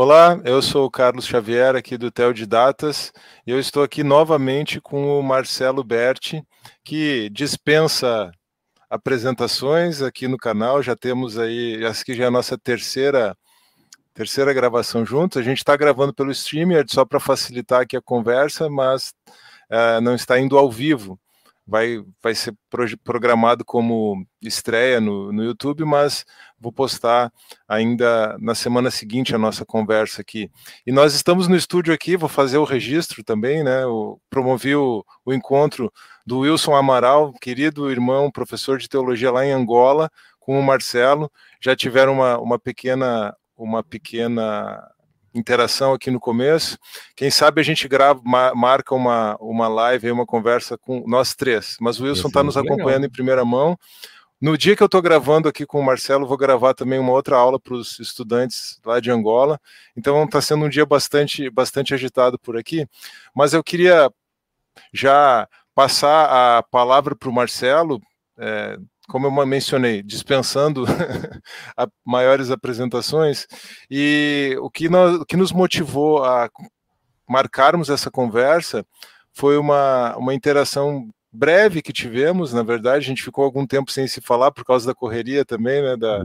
[0.00, 3.12] Olá, eu sou o Carlos Xavier, aqui do Tel de Datas,
[3.44, 6.40] e eu estou aqui novamente com o Marcelo Berti,
[6.84, 8.30] que dispensa
[8.88, 10.80] apresentações aqui no canal.
[10.84, 13.36] Já temos aí, acho que já é a nossa terceira
[14.14, 15.36] terceira gravação juntos.
[15.36, 19.12] A gente está gravando pelo StreamYard só para facilitar aqui a conversa, mas
[19.68, 21.18] uh, não está indo ao vivo
[21.68, 22.56] vai, vai ser
[23.04, 26.24] programado como estreia no, no YouTube, mas
[26.58, 27.30] vou postar
[27.68, 30.50] ainda na semana seguinte a nossa conversa aqui.
[30.86, 33.84] E nós estamos no estúdio aqui, vou fazer o registro também, né?
[33.84, 35.92] O, promovi o, o encontro
[36.26, 40.10] do Wilson Amaral, querido irmão, professor de teologia lá em Angola,
[40.40, 41.30] com o Marcelo.
[41.60, 44.88] Já tiveram uma, uma pequena uma pequena
[45.34, 46.78] interação aqui no começo.
[47.14, 48.20] Quem sabe a gente grava,
[48.54, 51.76] marca uma, uma live, uma conversa com nós três.
[51.80, 53.04] Mas o Wilson está nos acompanhando legal.
[53.04, 53.78] em primeira mão.
[54.40, 57.36] No dia que eu estou gravando aqui com o Marcelo, vou gravar também uma outra
[57.36, 59.60] aula para os estudantes lá de Angola.
[59.96, 62.86] Então está sendo um dia bastante, bastante agitado por aqui.
[63.34, 64.08] Mas eu queria
[64.92, 68.00] já passar a palavra para o Marcelo,
[68.38, 70.84] é, como eu mencionei, dispensando
[72.04, 73.46] maiores apresentações,
[73.90, 76.48] e o que, nós, o que nos motivou a
[77.26, 78.84] marcarmos essa conversa
[79.32, 84.06] foi uma, uma interação breve que tivemos, na verdade, a gente ficou algum tempo sem
[84.06, 86.24] se falar por causa da correria também, né, da,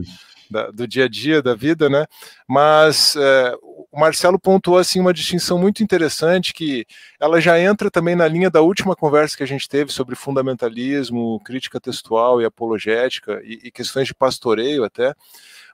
[0.50, 2.06] da do dia a dia da vida, né,
[2.48, 6.84] mas é, o Marcelo pontuou assim uma distinção muito interessante que
[7.20, 11.40] ela já entra também na linha da última conversa que a gente teve sobre fundamentalismo,
[11.44, 15.14] crítica textual e apologética e, e questões de pastoreio até.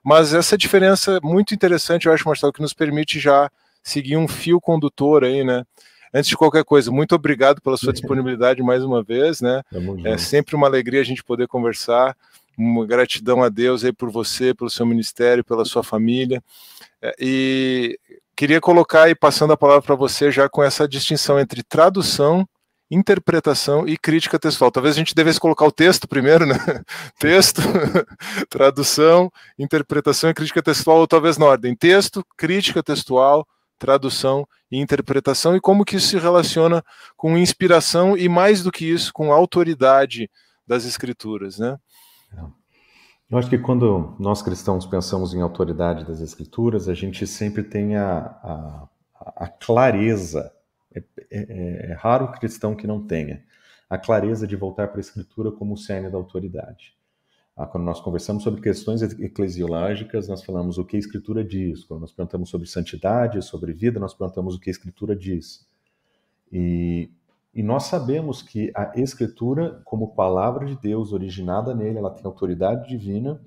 [0.03, 3.49] Mas essa diferença é muito interessante, eu acho, Marcelo, que nos permite já
[3.83, 5.63] seguir um fio condutor aí, né?
[6.13, 9.61] Antes de qualquer coisa, muito obrigado pela sua disponibilidade mais uma vez, né?
[10.05, 12.17] É sempre uma alegria a gente poder conversar.
[12.57, 16.43] Uma gratidão a Deus aí por você, pelo seu ministério, pela sua família.
[17.01, 17.99] É, e
[18.35, 22.47] queria colocar aí, passando a palavra para você, já com essa distinção entre tradução,
[22.91, 24.69] interpretação e crítica textual.
[24.69, 26.55] Talvez a gente devesse colocar o texto primeiro, né?
[27.17, 27.61] texto,
[28.49, 33.47] tradução, interpretação e crítica textual, ou talvez na ordem: texto, crítica textual,
[33.79, 36.83] tradução e interpretação, e como que isso se relaciona
[37.15, 40.29] com inspiração e, mais do que isso, com autoridade
[40.67, 41.77] das escrituras, né?
[43.31, 47.95] Eu acho que quando nós cristãos pensamos em autoridade das Escrituras, a gente sempre tem
[47.95, 48.87] a, a,
[49.37, 50.51] a clareza,
[50.93, 53.41] é, é, é, raro o cristão que não tenha,
[53.89, 56.93] a clareza de voltar para a Escritura como o cerne da autoridade.
[57.55, 61.85] Ah, quando nós conversamos sobre questões eclesiológicas, nós falamos o que a Escritura diz.
[61.85, 65.65] Quando nós perguntamos sobre santidade, sobre vida, nós perguntamos o que a Escritura diz.
[66.51, 67.09] E
[67.53, 72.87] e nós sabemos que a Escritura, como palavra de Deus originada nele, ela tem autoridade
[72.87, 73.41] divina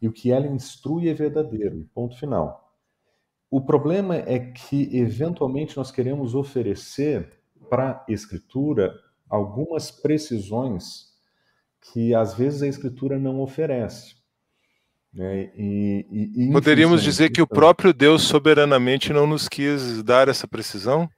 [0.00, 1.86] e o que ela instrui é verdadeiro.
[1.94, 2.74] Ponto final.
[3.50, 7.28] O problema é que, eventualmente, nós queremos oferecer
[7.68, 8.94] para a Escritura
[9.28, 11.10] algumas precisões
[11.92, 14.14] que, às vezes, a Escritura não oferece.
[15.12, 15.50] Né?
[15.54, 16.06] E,
[16.36, 21.10] e, Poderíamos dizer que o próprio Deus soberanamente não nos quis dar essa precisão?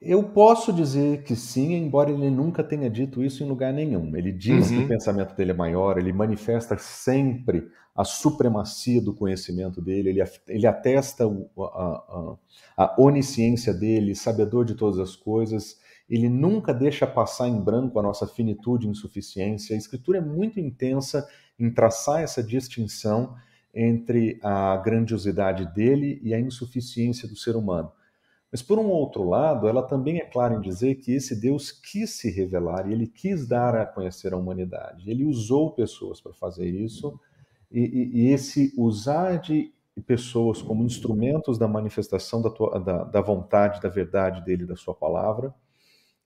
[0.00, 4.16] Eu posso dizer que sim, embora ele nunca tenha dito isso em lugar nenhum.
[4.16, 4.78] Ele diz uhum.
[4.78, 10.22] que o pensamento dele é maior, ele manifesta sempre a supremacia do conhecimento dele, ele,
[10.48, 12.36] ele atesta a, a,
[12.78, 15.78] a onisciência dele, sabedor de todas as coisas.
[16.08, 19.76] Ele nunca deixa passar em branco a nossa finitude e insuficiência.
[19.76, 21.28] A Escritura é muito intensa
[21.58, 23.34] em traçar essa distinção
[23.74, 27.92] entre a grandiosidade dele e a insuficiência do ser humano.
[28.50, 32.10] Mas, por um outro lado, ela também é clara em dizer que esse Deus quis
[32.10, 35.08] se revelar e ele quis dar a conhecer a humanidade.
[35.08, 37.18] Ele usou pessoas para fazer isso,
[37.70, 39.72] e, e, e, esse usar de
[40.06, 44.94] pessoas como instrumentos da manifestação da, tua, da, da vontade, da verdade dele, da sua
[44.94, 45.54] palavra,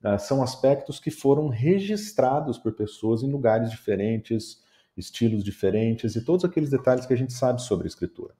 [0.03, 4.63] uh, são aspectos que foram registrados por pessoas em lugares diferentes,
[4.97, 8.35] estilos diferentes e todos aqueles detalhes que a gente sabe sobre a Escritura.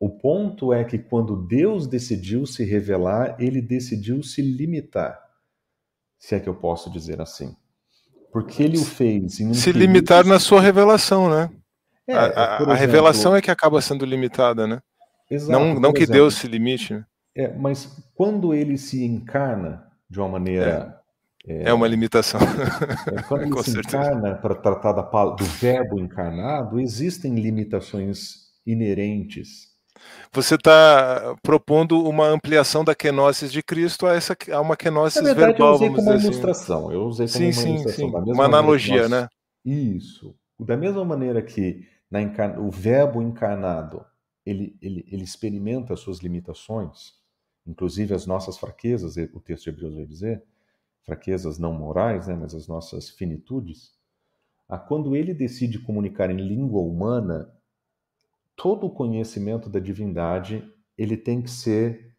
[0.00, 5.20] O ponto é que quando Deus decidiu se revelar, ele decidiu se limitar.
[6.18, 7.54] Se é que eu posso dizer assim.
[8.32, 11.50] Porque ele o fez em um Se limitar na sua revelação, né?
[12.08, 14.80] É, a, a, exemplo, a, revelação é que acaba sendo limitada, né?
[15.30, 16.94] Exato, não não que exemplo, Deus se limite.
[16.94, 17.04] Né?
[17.36, 20.98] É, mas quando ele se encarna de uma maneira.
[21.46, 22.40] É, é uma limitação.
[22.40, 23.98] É, quando ele se certeza.
[23.98, 29.69] encarna para tratar da, do verbo encarnado, existem limitações inerentes
[30.32, 35.34] você está propondo uma ampliação da kenosis de Cristo a, essa, a uma kenosis Na
[35.34, 36.26] verdade, verbal, eu usei como uma assim.
[36.26, 36.86] ilustração.
[36.86, 36.94] Assim.
[36.94, 38.24] Eu usei como sim, uma sim, ilustração.
[38.24, 38.32] Sim.
[38.32, 39.10] Uma analogia, nós...
[39.10, 39.28] né?
[39.64, 40.34] Isso.
[40.58, 42.20] Da mesma maneira que na
[42.58, 44.04] o verbo encarnado,
[44.44, 47.14] ele, ele, ele experimenta as suas limitações,
[47.66, 50.42] inclusive as nossas fraquezas, o texto de Hebreus vai dizer,
[51.04, 53.92] fraquezas não morais, né, mas as nossas finitudes,
[54.68, 57.52] a quando ele decide comunicar em língua humana,
[58.62, 60.62] todo o conhecimento da divindade
[60.98, 62.12] ele tem que ser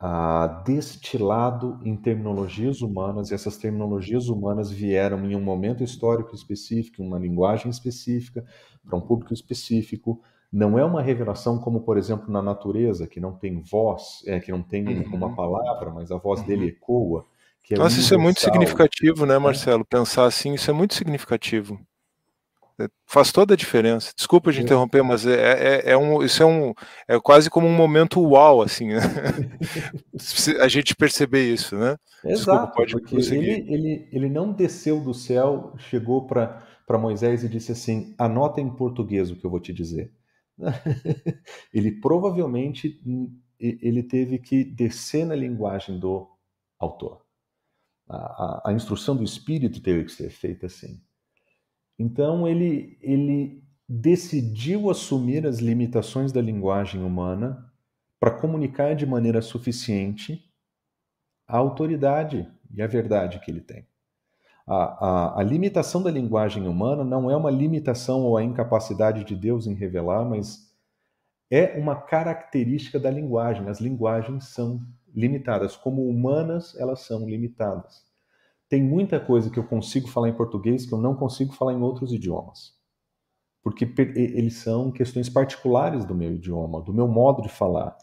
[0.00, 7.02] ah, destilado em terminologias humanas, e essas terminologias humanas vieram em um momento histórico específico,
[7.02, 8.42] em uma linguagem específica,
[8.86, 10.22] para um público específico.
[10.50, 14.50] Não é uma revelação como, por exemplo, na natureza, que não tem voz, é, que
[14.50, 15.14] não tem uhum.
[15.14, 16.46] uma palavra, mas a voz uhum.
[16.46, 17.26] dele ecoa.
[17.70, 19.38] É Nossa, isso é muito significativo, né, é.
[19.38, 19.84] Marcelo?
[19.84, 21.78] Pensar assim, isso é muito significativo.
[22.78, 24.12] É, faz toda a diferença.
[24.14, 26.74] Desculpa de interromper, mas é, é, é, um, isso é um
[27.08, 29.00] é quase como um momento uau, assim, né?
[30.60, 31.96] a gente perceber isso, né?
[32.24, 37.72] Exato, Desculpa, porque ele, ele, ele não desceu do céu, chegou para Moisés e disse
[37.72, 40.12] assim: anota em português o que eu vou te dizer.
[41.72, 43.00] ele provavelmente
[43.58, 46.28] ele teve que descer na linguagem do
[46.78, 47.22] autor.
[48.08, 51.00] A, a, a instrução do Espírito teve que ser feita assim.
[51.98, 57.72] Então ele, ele decidiu assumir as limitações da linguagem humana
[58.18, 60.42] para comunicar de maneira suficiente
[61.46, 63.86] a autoridade e a verdade que ele tem.
[64.66, 69.36] A, a, a, limitação da linguagem humana não é uma limitação ou a incapacidade de
[69.36, 70.74] Deus em revelar, mas
[71.48, 73.68] é uma característica da linguagem.
[73.68, 74.84] As linguagens são
[75.14, 78.05] limitadas, como humanas, elas são limitadas.
[78.68, 81.82] Tem muita coisa que eu consigo falar em português que eu não consigo falar em
[81.82, 82.74] outros idiomas.
[83.62, 83.84] Porque
[84.14, 87.96] eles são questões particulares do meu idioma, do meu modo de falar.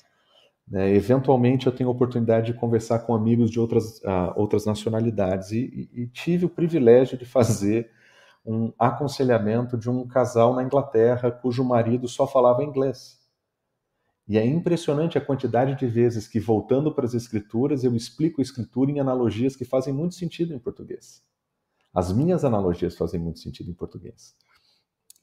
[0.67, 0.93] Né?
[0.93, 5.89] Eventualmente eu tenho a oportunidade de conversar com amigos de outras, uh, outras nacionalidades e,
[5.93, 7.89] e, e tive o privilégio de fazer
[8.45, 13.22] um aconselhamento de um casal na Inglaterra cujo marido só falava inglês.
[14.27, 18.43] E é impressionante a quantidade de vezes que, voltando para as escrituras, eu explico a
[18.43, 21.21] escritura em analogias que fazem muito sentido em português.
[21.93, 24.35] As minhas analogias fazem muito sentido em português.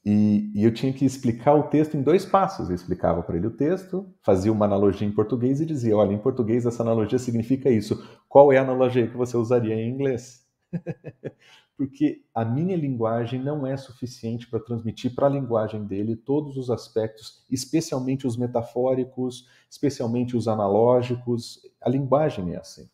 [0.05, 2.69] E, e eu tinha que explicar o texto em dois passos.
[2.69, 6.17] Eu explicava para ele o texto, fazia uma analogia em português e dizia: olha, em
[6.17, 8.03] português essa analogia significa isso.
[8.27, 10.45] Qual é a analogia que você usaria em inglês?
[11.77, 16.69] porque a minha linguagem não é suficiente para transmitir para a linguagem dele todos os
[16.69, 21.59] aspectos, especialmente os metafóricos, especialmente os analógicos.
[21.81, 22.89] A linguagem é assim.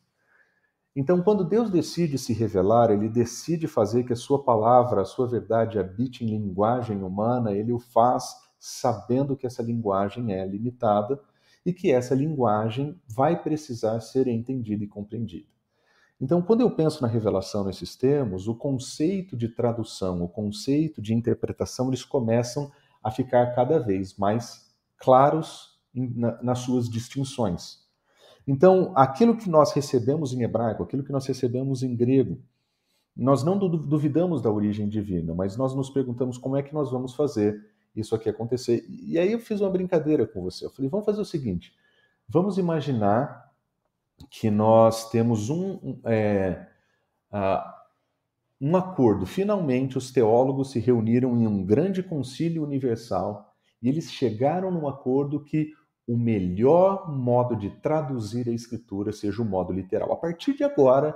[0.96, 5.28] Então, quando Deus decide se revelar, ele decide fazer que a sua palavra, a sua
[5.28, 11.22] verdade habite em linguagem humana, ele o faz sabendo que essa linguagem é limitada
[11.66, 15.57] e que essa linguagem vai precisar ser entendida e compreendida.
[16.20, 21.14] Então, quando eu penso na revelação nesses termos, o conceito de tradução, o conceito de
[21.14, 22.72] interpretação, eles começam
[23.04, 25.78] a ficar cada vez mais claros
[26.42, 27.86] nas suas distinções.
[28.48, 32.42] Então, aquilo que nós recebemos em hebraico, aquilo que nós recebemos em grego,
[33.16, 37.14] nós não duvidamos da origem divina, mas nós nos perguntamos como é que nós vamos
[37.14, 37.60] fazer
[37.96, 38.86] isso aqui acontecer.
[38.88, 40.66] E aí eu fiz uma brincadeira com você.
[40.66, 41.74] Eu falei, vamos fazer o seguinte:
[42.28, 43.47] vamos imaginar
[44.30, 46.68] que nós temos um, é,
[47.32, 47.78] uh,
[48.60, 49.26] um acordo.
[49.26, 55.44] Finalmente, os teólogos se reuniram em um grande concílio universal e eles chegaram num acordo
[55.44, 55.72] que
[56.08, 60.12] o melhor modo de traduzir a escritura seja o modo literal.
[60.12, 61.16] A partir de agora,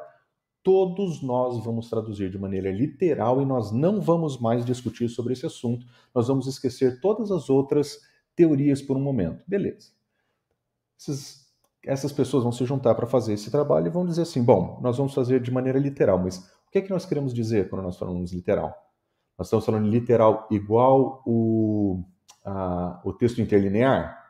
[0.62, 5.46] todos nós vamos traduzir de maneira literal e nós não vamos mais discutir sobre esse
[5.46, 5.86] assunto.
[6.14, 8.00] Nós vamos esquecer todas as outras
[8.36, 9.44] teorias por um momento.
[9.48, 9.92] Beleza.
[11.00, 11.51] Esses
[11.86, 14.98] essas pessoas vão se juntar para fazer esse trabalho e vão dizer assim: bom, nós
[14.98, 17.98] vamos fazer de maneira literal, mas o que é que nós queremos dizer quando nós
[17.98, 18.74] falamos literal?
[19.38, 22.04] Nós estamos falando literal igual o,
[22.46, 24.22] a, o texto interlinear?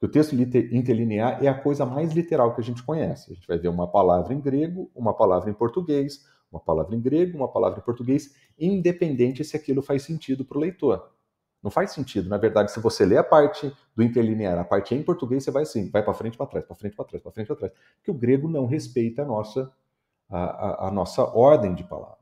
[0.00, 3.32] O texto interlinear é a coisa mais literal que a gente conhece.
[3.32, 7.00] A gente vai ver uma palavra em grego, uma palavra em português, uma palavra em
[7.00, 11.10] grego, uma palavra em português, independente se aquilo faz sentido para o leitor.
[11.62, 12.28] Não faz sentido.
[12.28, 15.64] Na verdade, se você lê a parte do interlinear, a parte em português, você vai
[15.64, 17.72] assim, vai para frente, para trás, para frente, para trás, para frente, para trás.
[17.96, 19.72] Porque o grego não respeita a nossa,
[20.30, 22.18] a, a, a nossa ordem de palavras.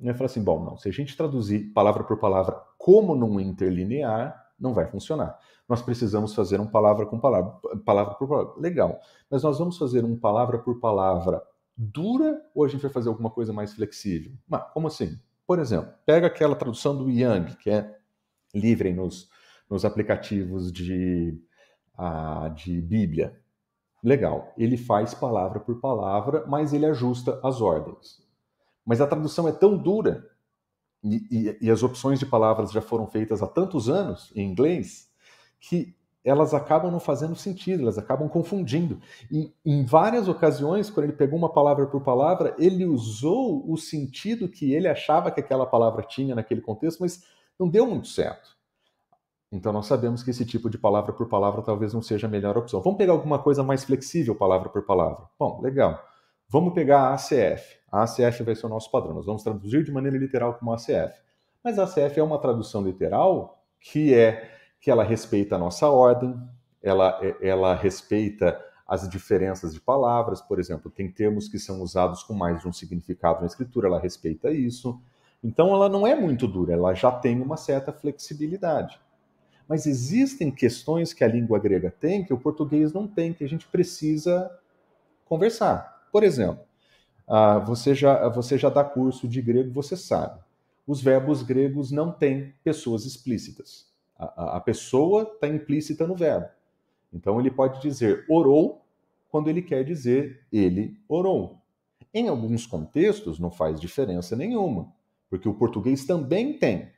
[0.00, 3.38] E eu falo assim, bom, não, se a gente traduzir palavra por palavra como num
[3.40, 5.38] interlinear, não vai funcionar.
[5.68, 7.52] Nós precisamos fazer um palavra com palavra,
[7.84, 8.54] palavra por palavra.
[8.56, 9.00] Legal.
[9.30, 11.42] Mas nós vamos fazer um palavra por palavra
[11.76, 14.32] dura ou a gente vai fazer alguma coisa mais flexível?
[14.48, 15.18] Mas, como assim?
[15.46, 17.97] Por exemplo, pega aquela tradução do Yang, que é
[18.58, 19.28] livre nos,
[19.68, 21.38] nos aplicativos de,
[21.98, 23.38] uh, de Bíblia.
[24.02, 28.22] Legal, ele faz palavra por palavra, mas ele ajusta as ordens.
[28.84, 30.26] Mas a tradução é tão dura
[31.02, 35.08] e, e, e as opções de palavras já foram feitas há tantos anos em inglês
[35.60, 39.00] que elas acabam não fazendo sentido, elas acabam confundindo.
[39.30, 44.48] E em várias ocasiões, quando ele pegou uma palavra por palavra, ele usou o sentido
[44.48, 47.22] que ele achava que aquela palavra tinha naquele contexto, mas
[47.58, 48.56] não deu muito certo.
[49.50, 52.56] Então nós sabemos que esse tipo de palavra por palavra talvez não seja a melhor
[52.56, 52.82] opção.
[52.82, 55.24] Vamos pegar alguma coisa mais flexível, palavra por palavra.
[55.38, 56.02] Bom, legal.
[56.48, 57.78] Vamos pegar a ACF.
[57.90, 59.14] A ACF vai ser o nosso padrão.
[59.14, 61.18] Nós vamos traduzir de maneira literal como ACF.
[61.64, 64.50] Mas a ACF é uma tradução literal que é
[64.80, 66.38] que ela respeita a nossa ordem,
[66.82, 72.32] ela, ela respeita as diferenças de palavras, por exemplo, tem termos que são usados com
[72.32, 74.98] mais de um significado na escritura, ela respeita isso.
[75.42, 79.00] Então ela não é muito dura, ela já tem uma certa flexibilidade.
[79.68, 83.48] Mas existem questões que a língua grega tem que o português não tem, que a
[83.48, 84.50] gente precisa
[85.26, 86.08] conversar.
[86.10, 86.64] Por exemplo,
[87.26, 90.40] ah, você, já, você já dá curso de grego, você sabe.
[90.86, 93.86] Os verbos gregos não têm pessoas explícitas.
[94.18, 96.48] A, a pessoa está implícita no verbo.
[97.12, 98.82] Então ele pode dizer orou
[99.30, 101.58] quando ele quer dizer ele orou.
[102.12, 104.90] Em alguns contextos não faz diferença nenhuma,
[105.28, 106.90] porque o português também tem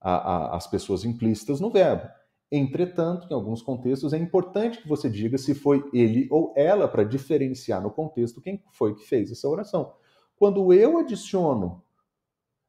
[0.00, 2.08] a, a, as pessoas implícitas no verbo.
[2.52, 7.02] Entretanto, em alguns contextos é importante que você diga se foi ele ou ela para
[7.02, 9.94] diferenciar no contexto quem foi que fez essa oração.
[10.36, 11.82] Quando eu adiciono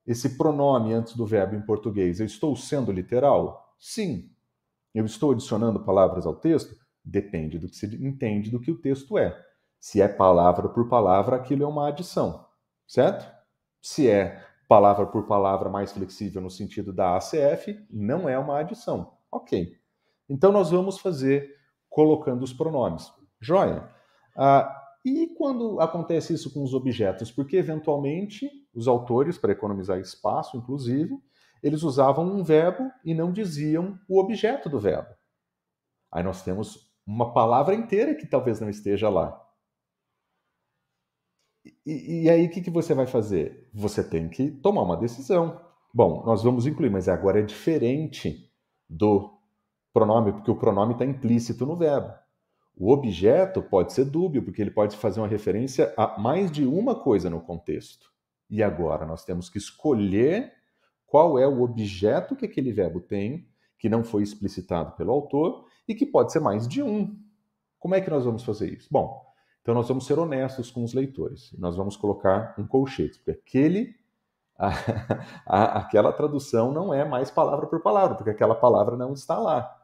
[0.07, 3.75] esse pronome antes do verbo em português, eu estou sendo literal?
[3.77, 4.29] Sim.
[4.93, 6.75] Eu estou adicionando palavras ao texto?
[7.03, 9.39] Depende do que se entende do que o texto é.
[9.79, 12.45] Se é palavra por palavra, aquilo é uma adição,
[12.87, 13.29] certo?
[13.81, 19.13] Se é palavra por palavra mais flexível no sentido da ACF, não é uma adição.
[19.31, 19.75] Ok.
[20.29, 21.55] Então nós vamos fazer
[21.89, 23.11] colocando os pronomes.
[23.39, 23.89] Joia.
[24.35, 27.31] Ah, e quando acontece isso com os objetos?
[27.31, 31.15] Porque eventualmente os autores, para economizar espaço, inclusive,
[31.61, 35.09] eles usavam um verbo e não diziam o objeto do verbo.
[36.11, 39.39] Aí nós temos uma palavra inteira que talvez não esteja lá.
[41.85, 43.69] E, e aí o que, que você vai fazer?
[43.73, 45.61] Você tem que tomar uma decisão.
[45.93, 48.51] Bom, nós vamos incluir, mas agora é diferente
[48.89, 49.37] do
[49.93, 52.13] pronome, porque o pronome está implícito no verbo.
[52.77, 56.95] O objeto pode ser dúbio, porque ele pode fazer uma referência a mais de uma
[56.95, 58.11] coisa no contexto.
[58.49, 60.51] E agora nós temos que escolher
[61.05, 63.47] qual é o objeto que aquele verbo tem,
[63.79, 67.17] que não foi explicitado pelo autor e que pode ser mais de um.
[67.79, 68.89] Como é que nós vamos fazer isso?
[68.91, 69.23] Bom,
[69.65, 71.51] então nós vamos ser honestos com os leitores.
[71.57, 73.95] Nós vamos colocar um colchete, porque aquele
[74.55, 74.69] a,
[75.43, 79.75] a, aquela tradução não é mais palavra por palavra, porque aquela palavra não está lá.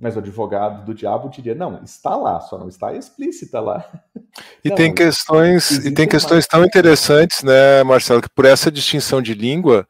[0.00, 3.88] Mas o advogado do diabo diria: não, está lá, só não está explícita lá.
[4.64, 9.22] E não, tem questões, e tem questões tão interessantes, né, Marcelo, que por essa distinção
[9.22, 9.86] de língua,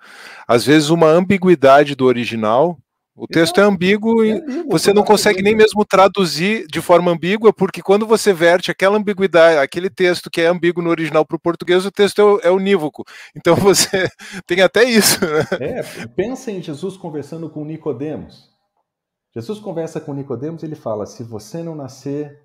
[0.47, 2.77] às vezes uma ambiguidade do original,
[3.15, 4.41] o texto é ambíguo e é
[4.71, 9.59] você não consegue nem mesmo traduzir de forma ambígua, porque quando você verte aquela ambiguidade,
[9.59, 13.05] aquele texto que é ambíguo no original para o português, o texto é, é unívoco.
[13.37, 14.09] Então você
[14.47, 15.21] tem até isso.
[15.21, 15.45] Né?
[15.61, 18.51] É, pensa em Jesus conversando com Nicodemos.
[19.35, 22.41] Jesus conversa com Nicodemos e ele fala: se você não nascer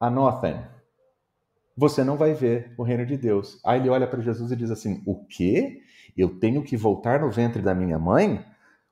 [0.00, 0.62] anothen,
[1.76, 3.60] você não vai ver o reino de Deus.
[3.64, 5.80] Aí ele olha para Jesus e diz assim: o quê?
[6.16, 8.44] Eu tenho que voltar no ventre da minha mãe?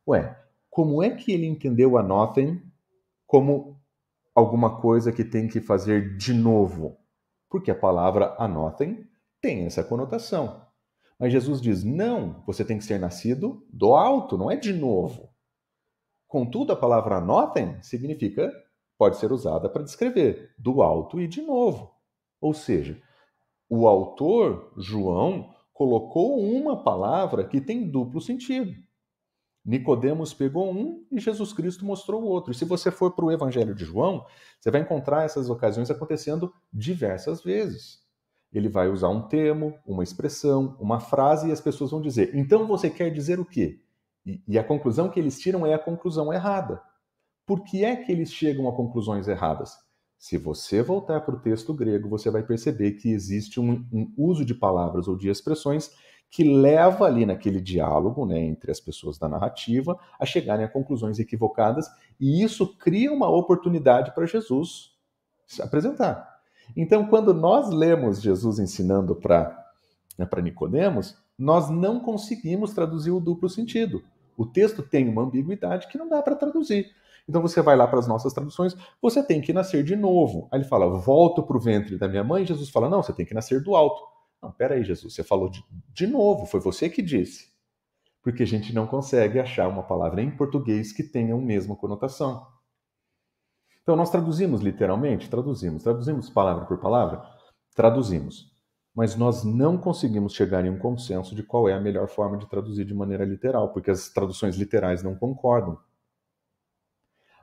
[0.07, 0.40] Ué,
[0.71, 2.63] como é que ele entendeu anothen
[3.27, 3.79] como
[4.35, 6.97] alguma coisa que tem que fazer de novo?
[7.51, 9.05] Porque a palavra anothen
[9.41, 10.65] tem essa conotação.
[11.19, 15.29] Mas Jesus diz: não, você tem que ser nascido do alto, não é de novo.
[16.29, 18.53] Contudo, a palavra anotem significa,
[18.97, 21.93] pode ser usada para descrever do alto e de novo.
[22.41, 23.03] Ou seja,
[23.69, 28.73] o autor, João, colocou uma palavra que tem duplo sentido.
[29.65, 32.53] Nicodemos pegou um e Jesus Cristo mostrou o outro.
[32.53, 34.25] E se você for para o Evangelho de João,
[34.59, 38.01] você vai encontrar essas ocasiões acontecendo diversas vezes.
[38.53, 42.67] Ele vai usar um termo, uma expressão, uma frase e as pessoas vão dizer: então
[42.67, 43.81] você quer dizer o quê?
[44.27, 46.83] E, e a conclusão que eles tiram é a conclusão errada.
[47.47, 49.77] Por que é que eles chegam a conclusões erradas?
[50.19, 54.45] Se você voltar para o texto grego, você vai perceber que existe um, um, uso
[54.45, 55.91] de palavras ou de expressões
[56.31, 61.19] que leva ali naquele diálogo né, entre as pessoas da narrativa a chegarem a conclusões
[61.19, 64.93] equivocadas, e isso cria uma oportunidade para Jesus
[65.47, 66.41] se apresentar.
[66.77, 69.59] Então, quando nós lemos Jesus ensinando para
[70.17, 74.03] né, Nicodemos, nós não conseguimos traduzir o duplo sentido.
[74.37, 76.93] O texto tem uma ambiguidade que não dá para traduzir.
[77.29, 80.49] Então você vai lá para as nossas traduções, você tem que nascer de novo.
[80.51, 82.45] Aí ele fala, volto para o ventre da minha mãe.
[82.45, 84.03] Jesus fala, não, você tem que nascer do alto.
[84.43, 87.51] Não, peraí, Jesus, você falou de, de novo, foi você que disse.
[88.23, 92.47] Porque a gente não consegue achar uma palavra em português que tenha a mesma conotação.
[93.83, 95.29] Então nós traduzimos literalmente?
[95.29, 95.83] Traduzimos.
[95.83, 97.23] Traduzimos palavra por palavra?
[97.75, 98.51] Traduzimos.
[98.95, 102.49] Mas nós não conseguimos chegar em um consenso de qual é a melhor forma de
[102.49, 105.79] traduzir de maneira literal, porque as traduções literais não concordam.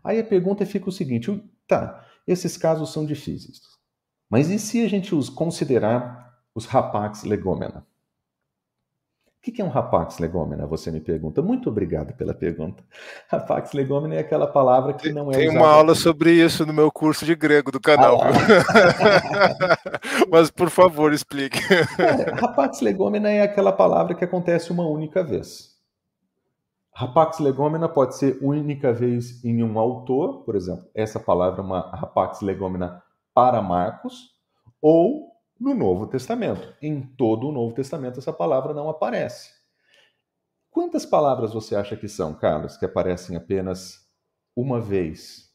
[0.04, 1.32] Aí a pergunta fica o seguinte:
[1.68, 3.62] tá, esses casos são difíceis.
[4.30, 6.26] Mas e se a gente os considerar
[6.58, 7.86] os rapax legomena?
[9.38, 10.66] O que é um rapax legomena?
[10.66, 11.40] Você me pergunta.
[11.40, 12.84] Muito obrigado pela pergunta.
[13.30, 16.92] Rapax legomena é aquela palavra que não é Tem uma aula sobre isso no meu
[16.92, 18.20] curso de grego do canal.
[18.22, 19.78] Ah,
[20.30, 21.60] Mas, por favor, explique.
[21.98, 25.78] É, rapax legomena é aquela palavra que acontece uma única vez.
[26.92, 31.92] Rapax legomena pode ser única vez em um autor, por exemplo, essa palavra é uma
[31.92, 33.02] rapax legomena
[33.34, 34.32] para Marcos,
[34.82, 35.26] ou
[35.60, 36.74] no Novo Testamento.
[36.82, 39.52] Em todo o Novo Testamento essa palavra não aparece.
[40.70, 44.08] Quantas palavras você acha que são, Carlos, que aparecem apenas
[44.56, 45.52] uma vez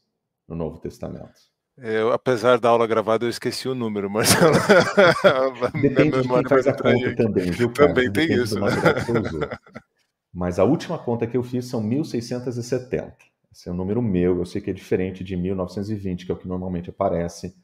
[0.47, 1.53] no Novo Testamento?
[1.77, 4.29] Eu, apesar da aula gravada, eu esqueci o número, mas
[5.81, 7.95] Depende de quem faz a conta também, viu, Carlos?
[7.95, 8.55] Também tem Depende isso.
[10.33, 13.15] Mas a última conta que eu fiz são 1670.
[13.51, 16.37] Esse é um número meu, eu sei que é diferente de 1920, que é o
[16.37, 17.55] que normalmente aparece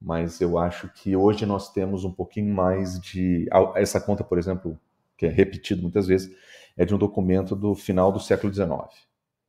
[0.00, 3.48] mas eu acho que hoje nós temos um pouquinho mais de.
[3.74, 4.78] Essa conta, por exemplo,
[5.16, 6.34] que é repetido muitas vezes,
[6.76, 8.68] é de um documento do final do século XIX.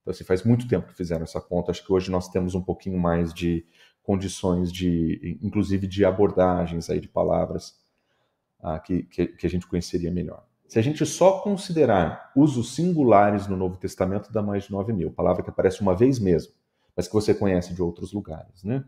[0.01, 1.72] Então, assim, faz muito tempo que fizeram essa conta.
[1.72, 3.65] Acho que hoje nós temos um pouquinho mais de
[4.01, 7.75] condições de, inclusive, de abordagens aí de palavras
[8.60, 10.44] ah, que, que, que a gente conheceria melhor.
[10.68, 15.12] Se a gente só considerar usos singulares no Novo Testamento, dá mais de 9 mil.
[15.12, 16.53] Palavra que aparece uma vez mesmo,
[16.96, 18.84] mas que você conhece de outros lugares, né?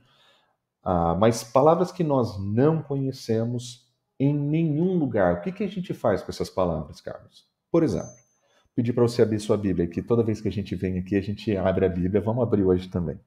[0.83, 3.87] Ah, mas palavras que nós não conhecemos
[4.19, 5.35] em nenhum lugar.
[5.35, 7.47] O que, que a gente faz com essas palavras, Carlos?
[7.71, 8.11] Por exemplo,
[8.75, 11.21] pedir para você abrir sua Bíblia, que toda vez que a gente vem aqui, a
[11.21, 12.21] gente abre a Bíblia.
[12.21, 13.19] Vamos abrir hoje também.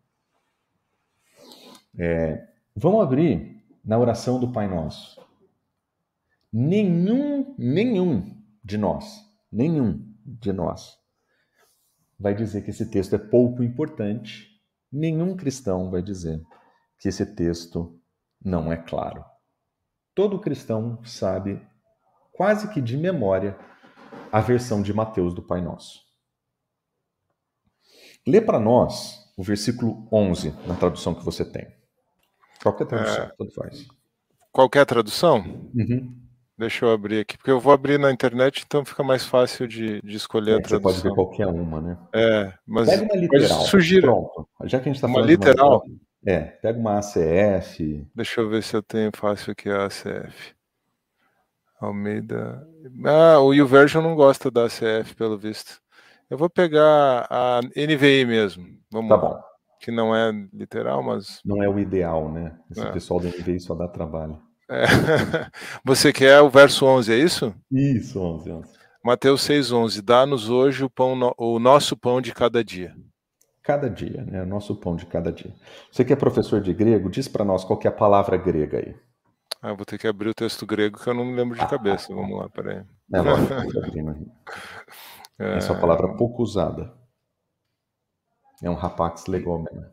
[1.97, 5.23] É, vamos abrir na oração do Pai Nosso.
[6.53, 10.99] Nenhum, nenhum de nós, nenhum de nós
[12.19, 14.61] vai dizer que esse texto é pouco importante.
[14.91, 16.41] Nenhum cristão vai dizer
[17.05, 18.01] que esse texto
[18.43, 19.23] não é claro.
[20.15, 21.61] Todo cristão sabe,
[22.33, 23.59] quase que de memória,
[24.33, 26.01] a versão de Mateus do Pai Nosso.
[28.27, 31.69] Lê para nós o versículo 11 na tradução que você tem.
[32.63, 33.33] Qualquer tradução, é...
[33.37, 33.87] tudo faz.
[34.51, 35.41] Qualquer tradução?
[35.75, 36.11] Uhum.
[36.57, 40.01] Deixa eu abrir aqui, porque eu vou abrir na internet, então fica mais fácil de,
[40.01, 40.91] de escolher é, a tradução.
[40.91, 41.99] Você pode ver qualquer uma, né?
[42.15, 42.89] É, mas.
[42.89, 43.61] Pega uma literal.
[43.61, 44.07] Sugira.
[44.07, 44.49] Pronto.
[44.63, 45.25] Já que a gente está falando.
[45.25, 45.85] Uma literal?
[45.85, 46.05] Uma...
[46.27, 48.07] É, pega uma ACF.
[48.15, 50.55] Deixa eu ver se eu tenho fácil aqui a ACF.
[51.79, 52.67] Almeida.
[53.05, 55.81] Ah, o YouVersion não gosta da ACF, pelo visto.
[56.31, 58.65] Eu vou pegar a NVI mesmo.
[58.91, 59.39] Vamos tá bom.
[59.81, 61.41] Que não é literal, mas.
[61.45, 62.59] Não é o ideal, né?
[62.71, 62.93] Esse é.
[62.93, 64.41] pessoal da NVI só dá trabalho.
[64.71, 64.85] É.
[65.85, 67.55] Você quer o verso 11, é isso?
[67.71, 68.73] Isso, 11, 11.
[69.05, 70.01] Mateus 6,11.
[70.01, 72.95] Dá-nos hoje o, pão, o nosso pão de cada dia
[73.65, 74.43] cada dia, né?
[74.43, 75.53] O nosso pão de cada dia.
[75.91, 78.95] Você que é professor de grego, diz para nós qual é a palavra grega aí.
[79.61, 82.15] Ah, vou ter que abrir o texto grego que eu não me lembro de cabeça.
[82.15, 82.85] Vamos lá, peraí.
[83.13, 83.55] É, lógico,
[85.41, 85.57] é...
[85.57, 86.93] Essa é uma palavra pouco usada.
[88.63, 89.91] É um rapax legomena.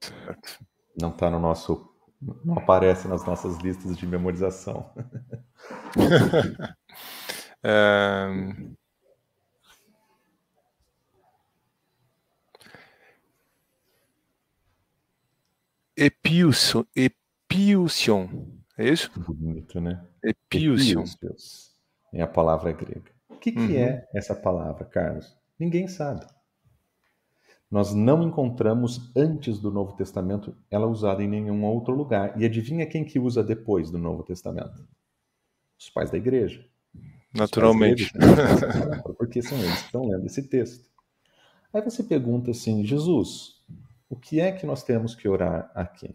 [0.00, 0.64] Certo.
[0.98, 1.90] Não está no nosso.
[2.44, 4.90] Não aparece nas nossas listas de memorização.
[7.62, 8.26] é...
[15.96, 18.28] Epiuson, epiusion,
[18.78, 19.10] é isso?
[19.20, 20.02] Bonito, né?
[20.24, 21.04] Epiusion.
[22.12, 23.10] É a palavra grega.
[23.28, 23.76] O que, que uhum.
[23.76, 25.36] é essa palavra, Carlos?
[25.58, 26.26] Ninguém sabe.
[27.70, 32.38] Nós não encontramos antes do Novo Testamento ela usada em nenhum outro lugar.
[32.40, 34.86] E adivinha quem que usa depois do Novo Testamento?
[35.78, 36.64] Os pais da igreja.
[37.34, 38.12] Naturalmente.
[39.16, 40.90] porque são eles que estão lendo esse texto.
[41.72, 43.61] Aí você pergunta assim, Jesus,
[44.12, 46.14] o que é que nós temos que orar aqui?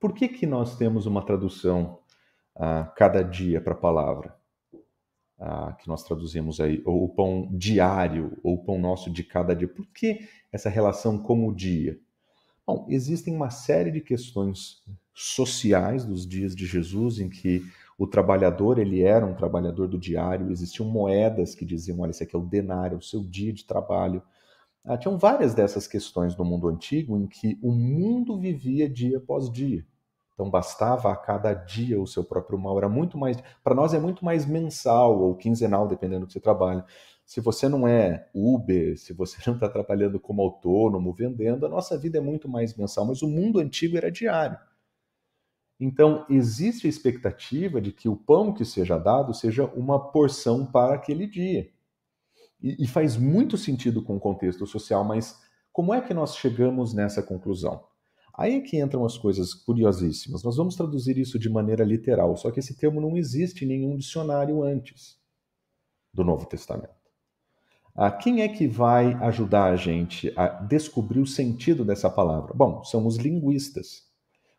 [0.00, 1.98] Por que, que nós temos uma tradução
[2.56, 4.34] a ah, cada dia para a palavra?
[5.38, 9.54] Ah, que nós traduzimos aí, ou o pão diário, ou o pão nosso de cada
[9.54, 9.68] dia.
[9.68, 12.00] Por que essa relação com o dia?
[12.66, 17.62] Bom, existem uma série de questões sociais dos dias de Jesus em que
[17.98, 22.34] o trabalhador ele era um trabalhador do diário, existiam moedas que diziam, olha, esse aqui
[22.34, 24.22] é o denário, o seu dia de trabalho.
[24.88, 29.52] Ah, tinham várias dessas questões no mundo antigo em que o mundo vivia dia após
[29.52, 29.86] dia.
[30.32, 32.78] Então bastava a cada dia o seu próprio mal.
[32.78, 33.36] Era muito mais.
[33.62, 36.86] Para nós é muito mais mensal ou quinzenal, dependendo do que você trabalha.
[37.26, 41.98] Se você não é Uber, se você não está trabalhando como autônomo, vendendo, a nossa
[41.98, 43.04] vida é muito mais mensal.
[43.04, 44.58] Mas o mundo antigo era diário.
[45.78, 50.94] Então, existe a expectativa de que o pão que seja dado seja uma porção para
[50.94, 51.70] aquele dia.
[52.62, 55.38] E, e faz muito sentido com o contexto social, mas
[55.72, 57.84] como é que nós chegamos nessa conclusão?
[58.34, 60.44] Aí é que entram as coisas curiosíssimas.
[60.44, 63.96] Nós vamos traduzir isso de maneira literal, só que esse termo não existe em nenhum
[63.96, 65.18] dicionário antes
[66.14, 66.98] do Novo Testamento.
[67.94, 72.54] Ah, quem é que vai ajudar a gente a descobrir o sentido dessa palavra?
[72.54, 74.04] Bom, são os linguistas.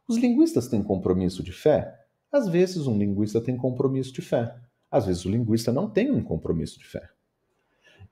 [0.10, 1.96] Os linguistas têm compromisso de fé?
[2.32, 4.54] Às vezes um linguista tem compromisso de fé.
[4.92, 7.10] Às vezes o linguista não tem um compromisso de fé.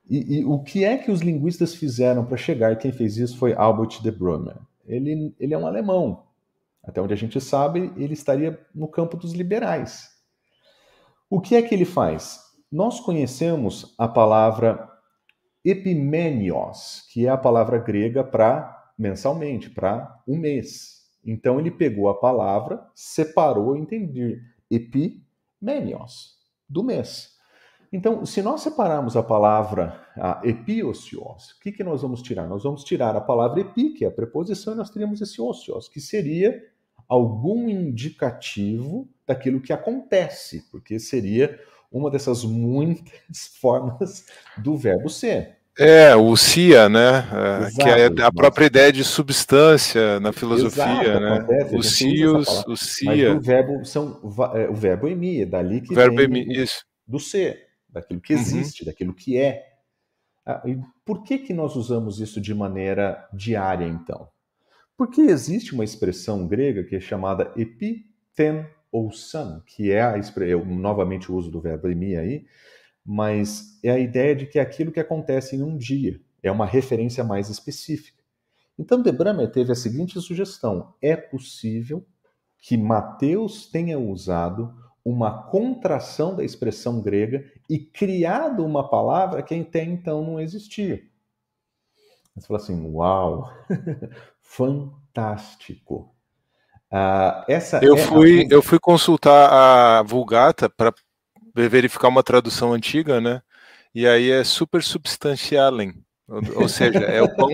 [0.08, 2.76] E, e o que é que os linguistas fizeram para chegar?
[2.76, 4.56] Quem fez isso foi Albert de Brummer.
[4.86, 6.24] Ele, ele é um alemão.
[6.82, 10.08] Até onde a gente sabe, ele estaria no campo dos liberais.
[11.28, 12.40] O que é que ele faz?
[12.72, 14.88] Nós conhecemos a palavra
[15.62, 21.06] epimenios, que é a palavra grega para mensalmente, para um mês.
[21.24, 24.38] Então ele pegou a palavra, separou entendeu
[24.70, 27.37] epimenios, do mês.
[27.92, 32.46] Então, se nós separarmos a palavra a epiocios, o que, que nós vamos tirar?
[32.46, 35.88] Nós vamos tirar a palavra epi, que é a preposição, e nós teríamos esse ocios,
[35.88, 36.62] que seria
[37.08, 41.58] algum indicativo daquilo que acontece, porque seria
[41.90, 44.26] uma dessas muitas formas
[44.58, 45.56] do verbo ser.
[45.78, 47.24] É, o CIA, né?
[47.60, 51.34] Exato, que é a própria ideia de substância na filosofia, Exato, né?
[51.34, 53.28] Acontece, o CIOS, o CIA.
[53.28, 54.20] Mas o verbo, são,
[54.54, 56.84] é, o verbo emi, é dali que verbo vem isso.
[57.06, 58.40] do ser, daquilo que uhum.
[58.40, 58.86] existe, uhum.
[58.86, 59.64] daquilo que é.
[60.44, 64.28] Ah, e por que, que nós usamos isso de maneira diária, então?
[64.96, 70.64] Porque existe uma expressão grega que é chamada epiten ou san, que é a, eu,
[70.64, 72.46] novamente o uso do verbo emi aí,
[73.04, 76.66] mas é a ideia de que é aquilo que acontece em um dia é uma
[76.66, 78.22] referência mais específica.
[78.78, 82.06] Então, De Bramer teve a seguinte sugestão: é possível
[82.60, 84.74] que Mateus tenha usado
[85.08, 91.02] uma contração da expressão grega e criado uma palavra que até então não existia.
[92.36, 93.50] Você fala assim: uau,
[94.42, 96.14] fantástico.
[96.92, 98.46] Uh, essa eu, é fui, a...
[98.50, 100.92] eu fui consultar a Vulgata para
[101.54, 103.42] verificar uma tradução antiga, né?
[103.94, 105.94] E aí é super substantialem,
[106.28, 107.48] ou, seja, é o pão,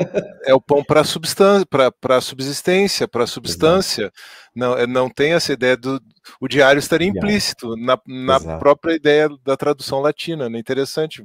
[0.45, 1.67] é o pão para substância,
[2.01, 4.11] para subsistência, para substância.
[4.55, 6.01] Não, é, não tem essa ideia do
[6.41, 10.59] o diário estaria implícito na, na própria ideia da tradução latina, né?
[10.59, 11.25] Interessante,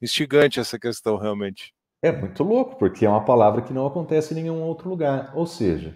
[0.00, 1.74] instigante essa questão realmente.
[2.00, 5.32] É muito louco, porque é uma palavra que não acontece em nenhum outro lugar.
[5.34, 5.94] Ou seja,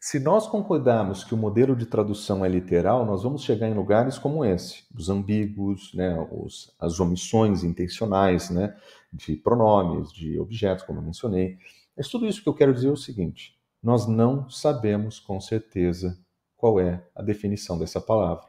[0.00, 4.16] se nós concordarmos que o modelo de tradução é literal, nós vamos chegar em lugares
[4.16, 8.74] como esse, os ambíguos, né, os, as omissões intencionais né,
[9.12, 11.56] de pronomes, de objetos, como eu mencionei.
[11.96, 16.18] Mas tudo isso que eu quero dizer é o seguinte: nós não sabemos com certeza
[16.56, 18.46] qual é a definição dessa palavra.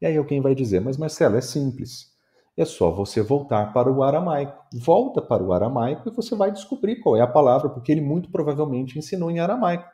[0.00, 2.12] E aí alguém vai dizer, mas Marcelo, é simples.
[2.56, 4.64] É só você voltar para o aramaico.
[4.72, 8.30] Volta para o aramaico e você vai descobrir qual é a palavra, porque ele muito
[8.30, 9.88] provavelmente ensinou em aramaico.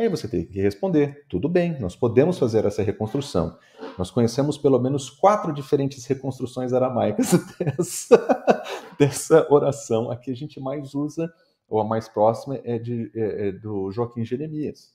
[0.00, 3.58] E aí você tem que responder: tudo bem, nós podemos fazer essa reconstrução.
[3.98, 8.64] Nós conhecemos pelo menos quatro diferentes reconstruções aramaicas dessa,
[8.98, 10.10] dessa oração.
[10.10, 11.30] A que a gente mais usa,
[11.68, 14.90] ou a mais próxima, é, de, é, é do Joaquim Jeremias,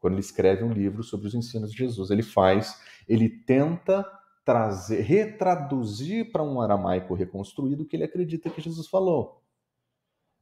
[0.00, 2.10] quando ele escreve um livro sobre os ensinos de Jesus.
[2.10, 2.76] Ele faz,
[3.08, 4.04] ele tenta
[4.44, 9.40] trazer, retraduzir para um aramaico reconstruído o que ele acredita que Jesus falou.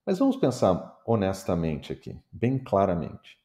[0.06, 3.39] Mas vamos pensar honestamente aqui, bem claramente.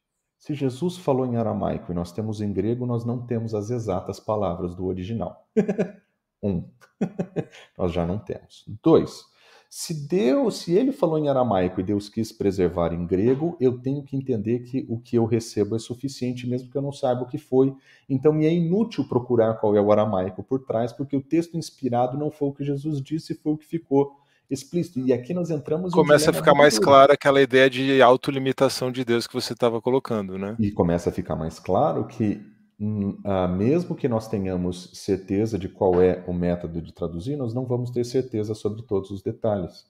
[0.45, 4.19] Se Jesus falou em aramaico e nós temos em grego, nós não temos as exatas
[4.19, 5.43] palavras do original.
[6.43, 6.69] um,
[7.75, 8.63] nós já não temos.
[8.84, 9.25] Dois,
[9.67, 14.03] se Deus, se ele falou em aramaico e Deus quis preservar em grego, eu tenho
[14.03, 17.27] que entender que o que eu recebo é suficiente, mesmo que eu não saiba o
[17.27, 17.75] que foi.
[18.08, 22.19] Então me é inútil procurar qual é o aramaico por trás, porque o texto inspirado
[22.19, 24.15] não foi o que Jesus disse, foi o que ficou
[24.49, 24.99] explícito.
[24.99, 25.93] E aqui nós entramos.
[25.93, 30.38] Começa a ficar mais clara aquela ideia de autolimitação de Deus que você estava colocando,
[30.38, 30.55] né?
[30.60, 32.41] E começa a ficar mais claro que,
[32.79, 37.65] uh, mesmo que nós tenhamos certeza de qual é o método de traduzir, nós não
[37.65, 39.86] vamos ter certeza sobre todos os detalhes.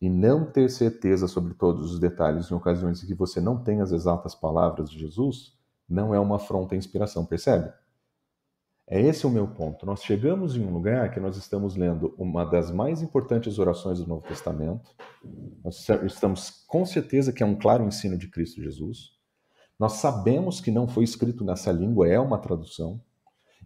[0.00, 3.82] E não ter certeza sobre todos os detalhes em ocasiões em que você não tem
[3.82, 5.58] as exatas palavras de Jesus
[5.90, 7.70] não é uma afronta à inspiração, percebe?
[8.92, 9.86] É esse o meu ponto.
[9.86, 14.06] Nós chegamos em um lugar que nós estamos lendo uma das mais importantes orações do
[14.08, 14.90] Novo Testamento.
[15.62, 19.12] Nós estamos com certeza que é um claro ensino de Cristo Jesus.
[19.78, 23.00] Nós sabemos que não foi escrito nessa língua, é uma tradução.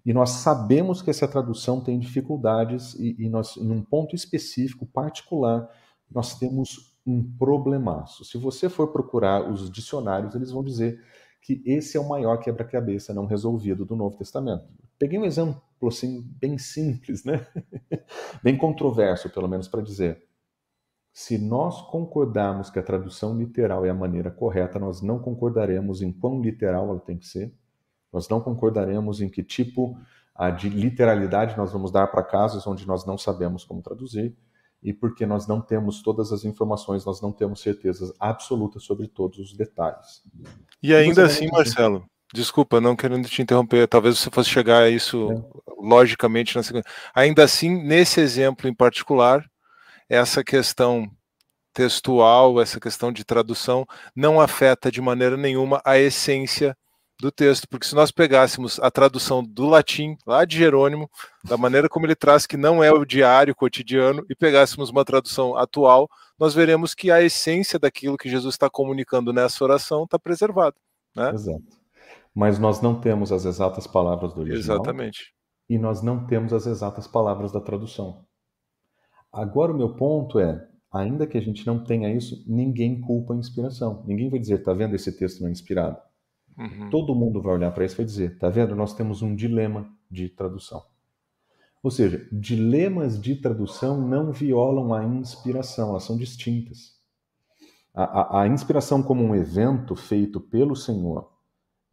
[0.05, 4.85] E nós sabemos que essa tradução tem dificuldades e, e nós, em um ponto específico,
[4.85, 5.67] particular,
[6.11, 8.27] nós temos um problemaço.
[8.27, 11.03] Se você for procurar os dicionários, eles vão dizer
[11.41, 14.84] que esse é o maior quebra-cabeça não resolvido do Novo Testamento.
[14.99, 17.47] Peguei um exemplo assim bem simples, né?
[18.43, 20.25] bem controverso, pelo menos para dizer.
[21.13, 26.13] Se nós concordarmos que a tradução literal é a maneira correta, nós não concordaremos em
[26.13, 27.55] quão literal ela tem que ser.
[28.13, 29.97] Nós não concordaremos em que tipo
[30.59, 34.37] de literalidade nós vamos dar para casos onde nós não sabemos como traduzir
[34.83, 39.39] e porque nós não temos todas as informações, nós não temos certezas absolutas sobre todos
[39.39, 40.23] os detalhes.
[40.83, 45.31] E ainda assim, Marcelo, desculpa, não querendo te interromper, talvez você fosse chegar a isso
[45.31, 45.43] é.
[45.79, 46.85] logicamente na segunda.
[47.15, 49.49] Ainda assim, nesse exemplo em particular,
[50.09, 51.09] essa questão
[51.73, 56.77] textual, essa questão de tradução, não afeta de maneira nenhuma a essência
[57.21, 61.09] do texto, porque se nós pegássemos a tradução do latim, lá de Jerônimo,
[61.45, 65.57] da maneira como ele traz, que não é o diário cotidiano, e pegássemos uma tradução
[65.57, 70.75] atual, nós veremos que a essência daquilo que Jesus está comunicando nessa oração está preservada.
[71.15, 71.31] Né?
[71.31, 71.84] Exato.
[72.35, 74.77] Mas nós não temos as exatas palavras do original.
[74.77, 75.35] Exatamente.
[75.69, 78.25] E nós não temos as exatas palavras da tradução.
[79.33, 83.37] Agora, o meu ponto é: ainda que a gente não tenha isso, ninguém culpa a
[83.37, 84.05] inspiração.
[84.07, 85.99] Ninguém vai dizer, tá vendo esse texto não é inspirado?
[86.57, 86.91] Uhum.
[86.91, 88.77] Todo mundo vai olhar para isso e vai dizer, tá vendo?
[88.77, 90.83] Nós temos um dilema de tradução.
[91.83, 96.95] Ou seja, dilemas de tradução não violam a inspiração, elas são distintas.
[97.93, 101.31] A, a, a inspiração como um evento feito pelo Senhor,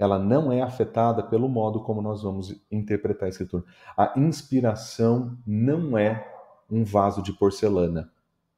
[0.01, 3.63] ela não é afetada pelo modo como nós vamos interpretar a Escritura.
[3.95, 6.27] A inspiração não é
[6.67, 8.11] um vaso de porcelana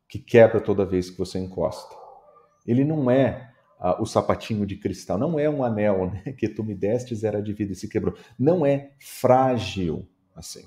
[0.08, 1.94] que quebra toda vez que você encosta.
[2.66, 6.64] Ele não é uh, o sapatinho de cristal, não é um anel né, que tu
[6.64, 8.16] me destes era de vida e se quebrou.
[8.40, 10.64] Não é frágil assim.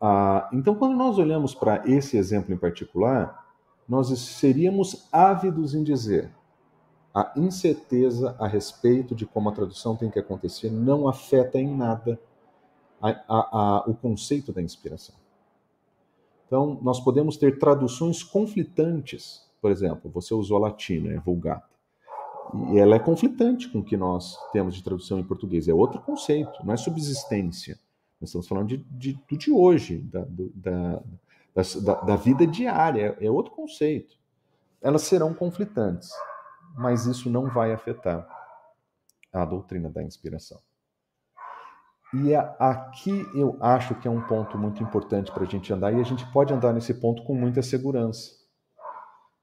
[0.00, 3.46] Uh, então, quando nós olhamos para esse exemplo em particular,
[3.88, 6.32] nós seríamos ávidos em dizer
[7.14, 12.18] a incerteza a respeito de como a tradução tem que acontecer não afeta em nada
[13.00, 15.14] a, a, a, o conceito da inspiração.
[16.46, 19.50] Então, nós podemos ter traduções conflitantes.
[19.60, 21.72] Por exemplo, você usou a latina, é vulgata.
[22.70, 25.66] E ela é conflitante com o que nós temos de tradução em português.
[25.66, 27.78] É outro conceito, não é subsistência.
[28.20, 31.02] Nós estamos falando de, de, do de hoje, da, do, da,
[31.54, 33.16] da, da, vida diária.
[33.20, 34.16] É outro conceito.
[34.80, 36.10] Elas serão conflitantes,
[36.76, 38.26] mas isso não vai afetar
[39.32, 40.60] a doutrina da inspiração.
[42.14, 46.00] E aqui eu acho que é um ponto muito importante para a gente andar, e
[46.00, 48.42] a gente pode andar nesse ponto com muita segurança.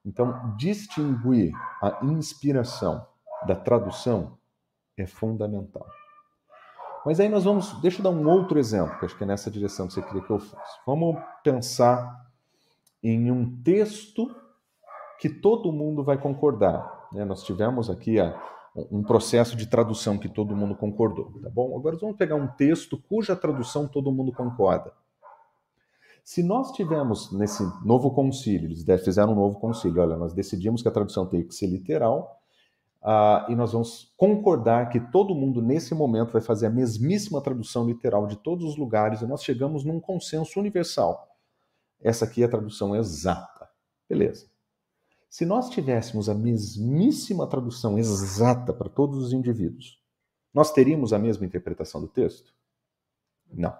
[0.06, 3.06] Então, distinguir a inspiração
[3.46, 4.38] da tradução
[4.98, 5.88] é fundamental.
[7.06, 7.74] Mas aí nós vamos.
[7.82, 10.22] Deixa eu dar um outro exemplo, que acho que é nessa direção que você queria
[10.22, 10.56] que eu fosse.
[10.86, 12.28] Vamos pensar
[13.02, 14.30] em um texto
[15.20, 16.99] que todo mundo vai concordar.
[17.12, 17.26] Né?
[17.26, 18.40] Nós tivemos aqui a
[18.92, 21.78] um processo de tradução que todo mundo concordou, tá bom?
[21.78, 24.94] Agora vamos pegar um texto cuja tradução todo mundo concorda.
[26.24, 30.88] Se nós tivermos nesse novo concílio, eles fizeram um novo concílio, olha, nós decidimos que
[30.88, 32.40] a tradução tem que ser literal,
[33.02, 37.88] uh, e nós vamos concordar que todo mundo nesse momento vai fazer a mesmíssima tradução
[37.88, 41.28] literal de todos os lugares, e nós chegamos num consenso universal.
[42.00, 43.68] Essa aqui é a tradução exata.
[44.08, 44.49] Beleza.
[45.30, 50.00] Se nós tivéssemos a mesmíssima tradução exata para todos os indivíduos,
[50.54, 52.52] nós teríamos a mesma interpretação do texto?
[53.54, 53.74] Não.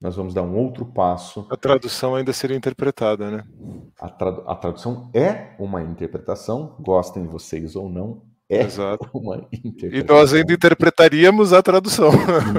[0.00, 1.46] Nós vamos dar um outro passo.
[1.50, 3.46] A tradução ainda seria interpretada, né?
[4.00, 9.08] A, a tradução é uma interpretação, gostem vocês ou não, é Exato.
[9.14, 10.00] uma interpretação.
[10.00, 12.10] E nós ainda interpretaríamos a tradução.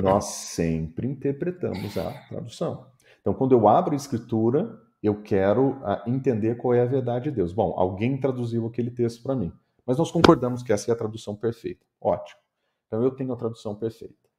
[0.02, 2.86] nós sempre interpretamos a tradução.
[3.20, 7.36] Então, quando eu abro a escritura, eu quero uh, entender qual é a verdade de
[7.36, 7.54] Deus.
[7.54, 9.52] Bom, alguém traduziu aquele texto para mim,
[9.86, 11.86] mas nós concordamos que essa é a tradução perfeita.
[12.00, 12.40] Ótimo.
[12.88, 14.30] Então eu tenho a tradução perfeita,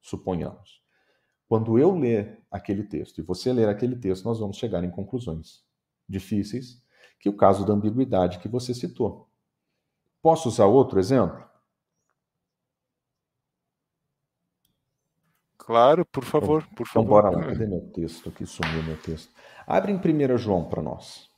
[0.00, 0.82] suponhamos.
[1.48, 5.64] Quando eu ler aquele texto e você ler aquele texto, nós vamos chegar em conclusões
[6.08, 6.82] difíceis,
[7.20, 9.28] que é o caso da ambiguidade que você citou.
[10.20, 11.47] Posso usar outro exemplo?
[15.68, 17.18] Claro, por favor, por então, favor.
[17.20, 17.52] Então, bora lá.
[17.52, 18.30] Cadê meu texto?
[18.30, 19.30] Aqui sumiu meu texto.
[19.66, 21.28] Abre em 1 João para nós.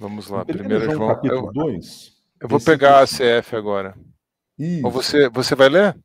[0.00, 2.12] Vamos lá, 1 João, João capítulo eu, 2.
[2.40, 3.96] Eu vou pegar a CF agora.
[4.58, 4.84] Isso.
[4.84, 5.96] Ou você, você vai ler?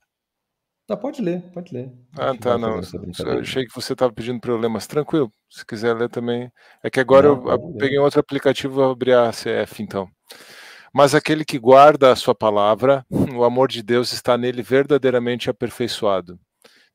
[0.86, 1.92] Tá, pode ler, pode ler.
[2.16, 2.80] Ah, tá, não.
[3.26, 5.34] Eu achei que você estava pedindo para eu ler, mas tranquilo.
[5.50, 6.52] Se quiser ler também.
[6.84, 10.08] É que agora não, eu peguei outro aplicativo e vou abrir a CF, então.
[10.98, 13.06] Mas aquele que guarda a sua palavra,
[13.38, 16.40] o amor de Deus está nele verdadeiramente aperfeiçoado.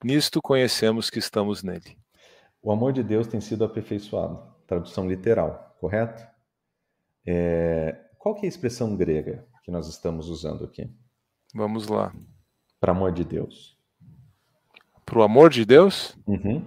[0.02, 1.96] Nisto conhecemos que estamos nele.
[2.60, 4.42] O amor de Deus tem sido aperfeiçoado.
[4.66, 6.26] Tradução literal, correto?
[7.24, 7.96] É...
[8.18, 10.90] Qual que é a expressão grega que nós estamos usando aqui?
[11.54, 12.12] Vamos lá.
[12.80, 13.80] Para amor de Deus
[15.12, 16.16] para o amor de Deus?
[16.26, 16.64] Uhum.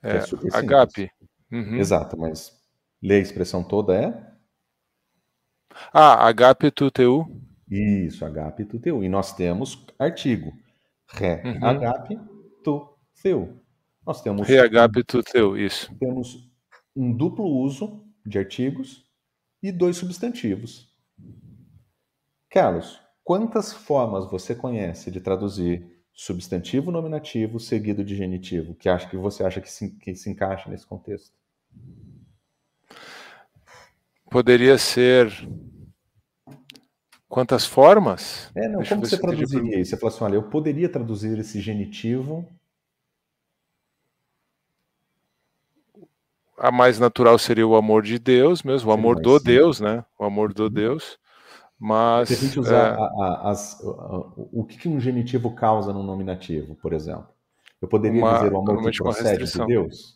[0.00, 1.10] É, é agape.
[1.50, 1.76] Uhum.
[1.76, 2.63] Exato, mas
[3.04, 4.34] ler a expressão toda é?
[5.92, 7.26] Ah, agape tu teu.
[7.70, 9.04] Isso, agape tu teu.
[9.04, 10.52] E nós temos artigo.
[11.08, 11.64] Re, uhum.
[11.64, 12.18] agape
[12.64, 12.88] tu
[13.22, 13.60] teu.
[14.06, 14.48] Nós temos.
[14.48, 15.94] Re, agape tu teu, isso.
[15.98, 16.50] Temos
[16.96, 19.04] um duplo uso de artigos
[19.62, 20.92] e dois substantivos.
[22.48, 29.16] Carlos, Quantas formas você conhece de traduzir substantivo nominativo seguido de genitivo que acha que
[29.16, 31.34] você acha que se, que se encaixa nesse contexto?
[34.34, 35.30] Poderia ser
[37.28, 38.50] quantas formas?
[38.56, 39.90] É, não, como você traduziria isso?
[39.90, 42.44] Você fala assim, olha, eu poderia traduzir esse genitivo
[46.58, 50.04] a mais natural seria o amor de Deus mesmo, o amor do Deus, né?
[50.18, 50.70] O amor do uhum.
[50.70, 51.16] Deus.
[51.78, 52.30] Mas.
[52.30, 53.00] Se a gente usar é...
[53.00, 57.28] a, a, as, o que, um genitivo causa no nominativo, por exemplo?
[57.80, 60.13] Eu poderia uma, dizer o amor que procede de Deus?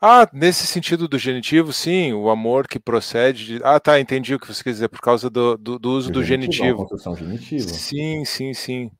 [0.00, 3.60] Ah, nesse sentido do genitivo, sim, o amor que procede de...
[3.64, 6.22] Ah, tá, entendi o que você quer dizer, por causa do, do, do uso do
[6.22, 6.78] genitivo.
[6.78, 7.68] construção genitiva.
[7.68, 8.90] Sim, sim, sim.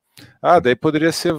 [0.42, 1.34] Ah, daí poderia ser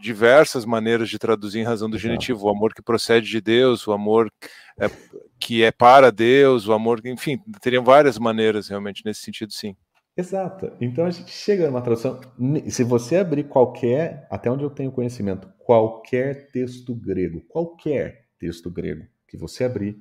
[0.00, 2.46] diversas maneiras de traduzir em razão do genitivo.
[2.46, 4.30] O amor que procede de Deus, o amor
[4.78, 4.90] é,
[5.38, 9.76] que é para Deus, o amor, enfim, teriam várias maneiras realmente nesse sentido, sim.
[10.16, 10.72] Exato.
[10.80, 12.20] Então a gente chega numa tradução.
[12.68, 19.06] Se você abrir qualquer, até onde eu tenho conhecimento, qualquer texto grego, qualquer texto grego
[19.26, 19.98] que você abrir,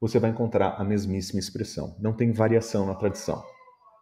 [0.00, 1.96] você vai encontrar a mesmíssima expressão.
[2.00, 3.44] Não tem variação na tradição.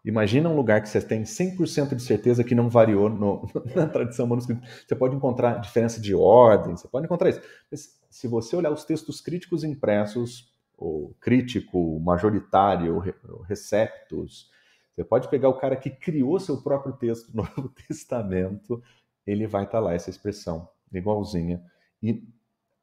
[0.03, 4.27] Imagina um lugar que você tem 100% de certeza que não variou no, na tradição
[4.27, 4.63] manuscrita.
[4.87, 7.43] Você pode encontrar diferença de ordem, você pode encontrar isso.
[7.71, 12.99] Mas se você olhar os textos críticos impressos, o crítico, majoritário,
[13.47, 14.51] receptos,
[14.95, 18.83] você pode pegar o cara que criou seu próprio texto no Novo Testamento,
[19.27, 21.63] ele vai estar tá lá, essa expressão, igualzinha.
[22.03, 22.27] E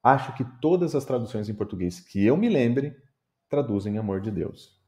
[0.04, 2.96] acho que todas as traduções em português que eu me lembre
[3.50, 4.80] traduzem amor de Deus.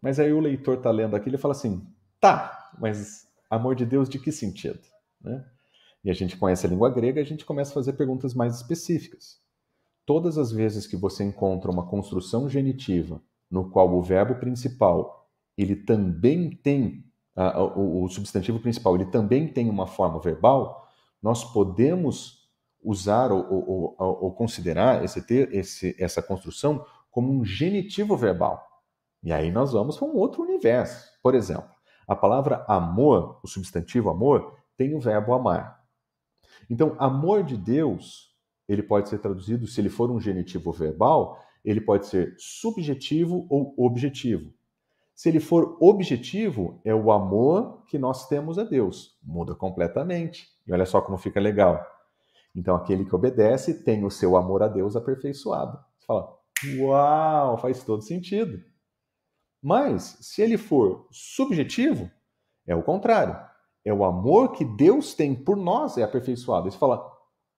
[0.00, 1.86] Mas aí o leitor está lendo aquilo e fala assim:
[2.20, 4.80] tá, mas amor de Deus de que sentido?
[5.20, 5.44] Né?
[6.04, 9.40] E a gente conhece a língua grega, a gente começa a fazer perguntas mais específicas.
[10.04, 15.76] Todas as vezes que você encontra uma construção genitiva no qual o verbo principal ele
[15.76, 17.04] também tem,
[17.36, 20.88] uh, o, o, substantivo principal, ele também tem uma forma verbal,
[21.22, 22.41] nós podemos
[22.82, 28.66] usar ou, ou, ou considerar esse, ter, esse, essa construção como um genitivo verbal.
[29.22, 31.08] E aí nós vamos para um outro universo.
[31.22, 31.70] Por exemplo,
[32.08, 35.80] a palavra amor, o substantivo amor, tem o verbo amar.
[36.68, 38.34] Então, amor de Deus,
[38.68, 43.74] ele pode ser traduzido, se ele for um genitivo verbal, ele pode ser subjetivo ou
[43.76, 44.52] objetivo.
[45.14, 49.16] Se ele for objetivo, é o amor que nós temos a Deus.
[49.22, 50.48] Muda completamente.
[50.66, 51.80] E olha só como fica legal.
[52.54, 55.78] Então, aquele que obedece tem o seu amor a Deus aperfeiçoado.
[55.98, 56.38] Você fala,
[56.78, 58.62] uau, faz todo sentido.
[59.62, 62.10] Mas, se ele for subjetivo,
[62.66, 63.38] é o contrário.
[63.84, 66.70] É o amor que Deus tem por nós é aperfeiçoado.
[66.70, 67.10] Você fala,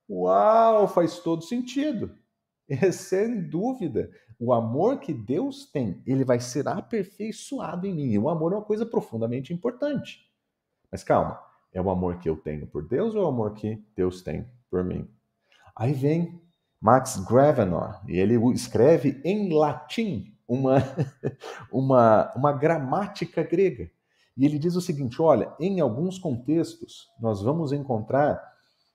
[0.08, 2.14] uau, faz todo sentido.
[2.66, 8.10] É sem dúvida o amor que Deus tem, ele vai ser aperfeiçoado em mim.
[8.12, 10.30] E o amor é uma coisa profundamente importante.
[10.90, 11.38] Mas calma,
[11.72, 14.48] é o amor que eu tenho por Deus ou é o amor que Deus tem
[14.74, 15.06] por mim?
[15.76, 16.42] Aí vem
[16.80, 20.78] Max Gravenor, e ele escreve em latim uma,
[21.70, 23.88] uma, uma gramática grega.
[24.36, 28.42] E ele diz o seguinte: olha, em alguns contextos, nós vamos encontrar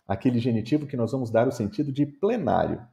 [0.06, 2.86] aquele genitivo que nós vamos dar o sentido de plenário.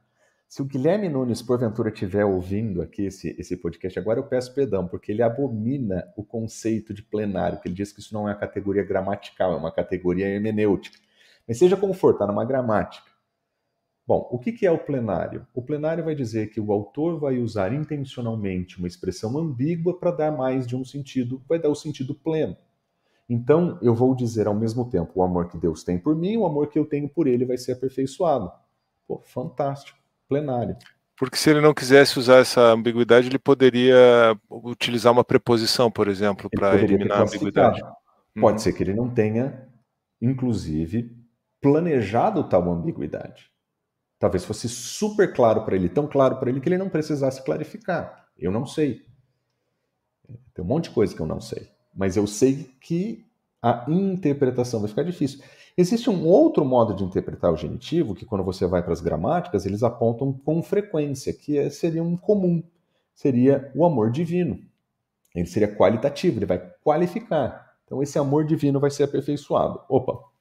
[0.47, 4.87] Se o Guilherme Nunes, porventura, estiver ouvindo aqui esse, esse podcast agora, eu peço perdão,
[4.87, 8.39] porque ele abomina o conceito de plenário, que ele diz que isso não é uma
[8.39, 10.97] categoria gramatical, é uma categoria hermenêutica.
[11.47, 13.07] Mas seja como for, está numa gramática.
[14.05, 15.45] Bom, o que, que é o plenário?
[15.53, 20.31] O plenário vai dizer que o autor vai usar intencionalmente uma expressão ambígua para dar
[20.31, 22.55] mais de um sentido, vai dar o sentido pleno.
[23.29, 26.45] Então, eu vou dizer ao mesmo tempo o amor que Deus tem por mim, o
[26.45, 28.49] amor que eu tenho por ele vai ser aperfeiçoado.
[29.05, 29.97] Pô, fantástico
[30.29, 30.77] plenário.
[31.17, 36.49] Porque se ele não quisesse usar essa ambiguidade, ele poderia utilizar uma preposição, por exemplo,
[36.49, 37.81] para eliminar a ambiguidade.
[38.39, 38.57] Pode uhum.
[38.59, 39.67] ser que ele não tenha,
[40.21, 41.16] inclusive,
[41.67, 43.51] planejado tal ambiguidade.
[44.17, 48.25] Talvez fosse super claro para ele, tão claro para ele que ele não precisasse clarificar.
[48.37, 49.05] Eu não sei.
[50.53, 51.67] Tem um monte de coisa que eu não sei.
[51.93, 53.25] Mas eu sei que
[53.61, 55.43] a interpretação vai ficar difícil.
[55.77, 59.65] Existe um outro modo de interpretar o genitivo, que quando você vai para as gramáticas,
[59.65, 62.63] eles apontam com frequência, que é, seria um comum.
[63.13, 64.59] Seria o amor divino.
[65.35, 67.75] Ele seria qualitativo, ele vai qualificar.
[67.85, 69.81] Então esse amor divino vai ser aperfeiçoado.
[69.89, 70.36] Opa!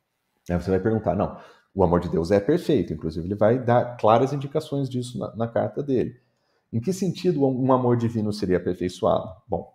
[0.48, 1.38] Aí você vai perguntar, não,
[1.74, 5.48] o amor de Deus é perfeito, inclusive ele vai dar claras indicações disso na, na
[5.48, 6.20] carta dele.
[6.72, 9.30] Em que sentido um amor divino seria aperfeiçoado?
[9.46, 9.72] Bom,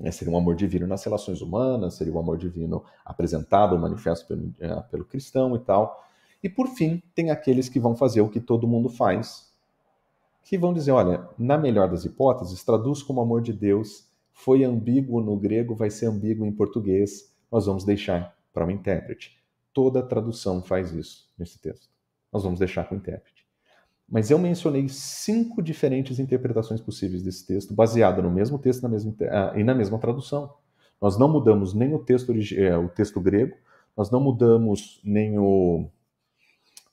[0.00, 4.52] é, seria um amor divino nas relações humanas, seria um amor divino apresentado, manifesto pelo,
[4.58, 6.02] é, pelo cristão e tal.
[6.42, 9.52] E por fim, tem aqueles que vão fazer o que todo mundo faz,
[10.42, 15.20] que vão dizer: olha, na melhor das hipóteses, traduz como amor de Deus, foi ambíguo
[15.20, 19.41] no grego, vai ser ambíguo em português, nós vamos deixar para um intérprete.
[19.72, 21.88] Toda tradução faz isso nesse texto.
[22.32, 23.46] Nós vamos deixar com o intérprete.
[24.08, 29.14] Mas eu mencionei cinco diferentes interpretações possíveis desse texto, baseado no mesmo texto na mesma,
[29.30, 30.54] ah, e na mesma tradução.
[31.00, 33.56] Nós não mudamos nem o texto, é, o texto grego,
[33.96, 35.88] nós não mudamos nem o,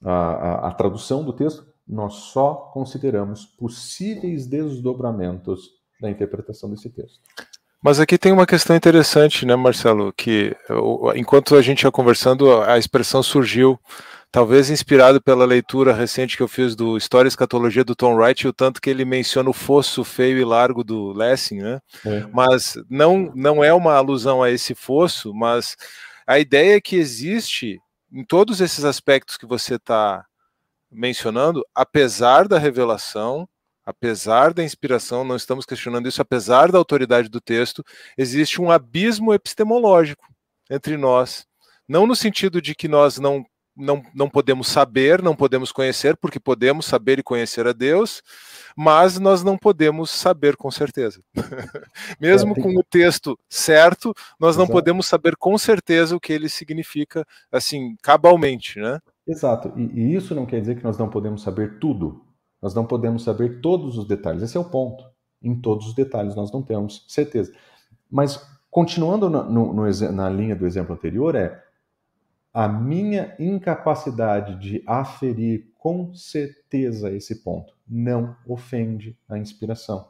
[0.01, 7.19] a, a, a tradução do texto, nós só consideramos possíveis desdobramentos da interpretação desse texto.
[7.82, 10.11] Mas aqui tem uma questão interessante, né, Marcelo?
[10.13, 10.55] Que
[11.15, 13.80] enquanto a gente ia conversando, a expressão surgiu
[14.32, 18.47] talvez inspirado pela leitura recente que eu fiz do História e Escatologia do Tom Wright,
[18.47, 21.80] o tanto que ele menciona o fosso feio e largo do Lessing, né?
[22.05, 22.27] É.
[22.32, 25.75] Mas não, não é uma alusão a esse fosso, mas
[26.27, 27.80] a ideia é que existe
[28.11, 30.25] em todos esses aspectos que você está
[30.91, 33.47] mencionando, apesar da revelação,
[33.90, 37.84] apesar da inspiração, não estamos questionando isso, apesar da autoridade do texto,
[38.16, 40.28] existe um abismo epistemológico
[40.70, 41.48] entre nós.
[41.88, 43.44] Não no sentido de que nós não
[43.76, 48.22] não, não podemos saber, não podemos conhecer, porque podemos saber e conhecer a Deus,
[48.76, 51.22] mas nós não podemos saber com certeza.
[52.20, 54.74] Mesmo é, com o texto certo, nós não Exato.
[54.74, 59.00] podemos saber com certeza o que ele significa, assim, cabalmente, né?
[59.26, 59.72] Exato.
[59.78, 62.28] E, e isso não quer dizer que nós não podemos saber tudo.
[62.62, 64.43] Nós não podemos saber todos os detalhes.
[64.43, 65.03] Esse é o ponto.
[65.41, 67.53] Em todos os detalhes nós não temos certeza.
[68.10, 71.64] Mas continuando no, no, na linha do exemplo anterior, é
[72.53, 80.10] a minha incapacidade de aferir com certeza esse ponto não ofende a inspiração.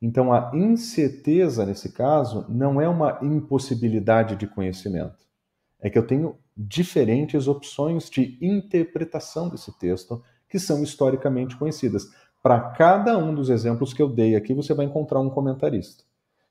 [0.00, 5.26] Então, a incerteza, nesse caso, não é uma impossibilidade de conhecimento.
[5.80, 10.22] É que eu tenho diferentes opções de interpretação desse texto
[10.54, 12.12] que são historicamente conhecidas.
[12.40, 16.04] Para cada um dos exemplos que eu dei aqui, você vai encontrar um comentarista.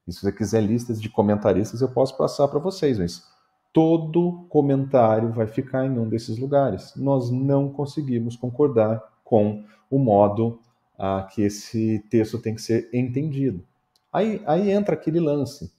[0.06, 3.24] E se você quiser listas de comentaristas, eu posso passar para vocês, mas
[3.72, 6.93] todo comentário vai ficar em um desses lugares.
[6.97, 10.60] Nós não conseguimos concordar com o modo
[10.99, 13.64] ah, que esse texto tem que ser entendido.
[14.12, 15.72] Aí, aí entra aquele lance.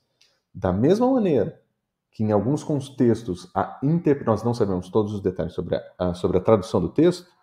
[0.55, 1.61] Da mesma maneira
[2.11, 4.25] que em alguns contextos a inter...
[4.25, 7.34] nós não sabemos todos os detalhes sobre a, sobre a tradução do texto,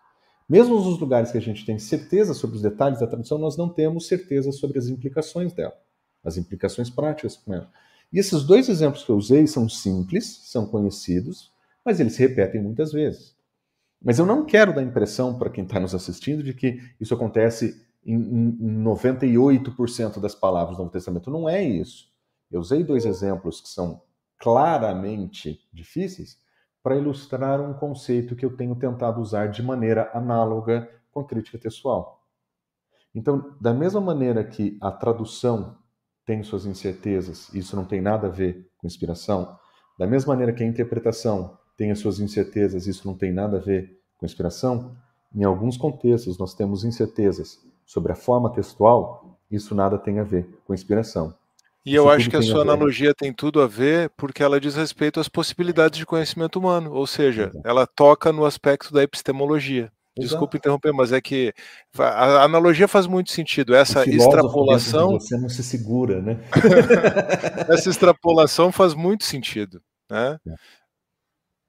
[0.52, 3.70] mesmo nos lugares que a gente tem certeza sobre os detalhes da tradução, nós não
[3.70, 5.74] temos certeza sobre as implicações dela,
[6.22, 7.72] as implicações práticas com ela.
[8.12, 11.50] E esses dois exemplos que eu usei são simples, são conhecidos,
[11.82, 13.34] mas eles se repetem muitas vezes.
[14.04, 17.82] Mas eu não quero dar impressão para quem está nos assistindo de que isso acontece
[18.04, 21.30] em, em 98% das palavras do Novo Testamento.
[21.30, 22.12] Não é isso.
[22.50, 24.02] Eu usei dois exemplos que são
[24.36, 26.41] claramente difíceis
[26.82, 31.58] para ilustrar um conceito que eu tenho tentado usar de maneira análoga com a crítica
[31.58, 32.20] textual.
[33.14, 35.76] Então, da mesma maneira que a tradução
[36.24, 39.56] tem suas incertezas, isso não tem nada a ver com inspiração.
[39.98, 43.60] Da mesma maneira que a interpretação tem as suas incertezas, isso não tem nada a
[43.60, 44.96] ver com inspiração.
[45.34, 50.48] Em alguns contextos, nós temos incertezas sobre a forma textual, isso nada tem a ver
[50.64, 51.34] com inspiração.
[51.84, 55.18] E eu acho que a sua analogia tem tudo a ver porque ela diz respeito
[55.18, 59.90] às possibilidades de conhecimento humano, ou seja, ela toca no aspecto da epistemologia.
[60.16, 61.54] Desculpa interromper, mas é que
[61.98, 63.74] a analogia faz muito sentido.
[63.74, 65.12] Essa extrapolação.
[65.12, 66.38] Você não se segura, né?
[67.68, 69.80] Essa extrapolação faz muito sentido.
[70.10, 70.38] Né?
[70.46, 70.54] É.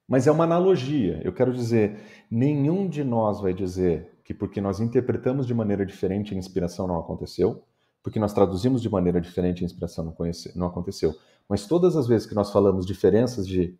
[0.06, 1.20] Mas é uma analogia.
[1.24, 1.98] Eu quero dizer,
[2.30, 6.98] nenhum de nós vai dizer que porque nós interpretamos de maneira diferente a inspiração não
[6.98, 7.64] aconteceu,
[8.04, 11.18] porque nós traduzimos de maneira diferente a inspiração não, conhece, não aconteceu.
[11.48, 13.78] Mas todas as vezes que nós falamos diferenças de,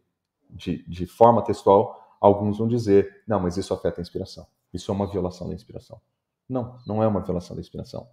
[0.49, 4.47] de, de forma textual, alguns vão dizer: não, mas isso afeta a inspiração.
[4.73, 6.01] Isso é uma violação da inspiração.
[6.49, 8.09] Não, não é uma violação da inspiração.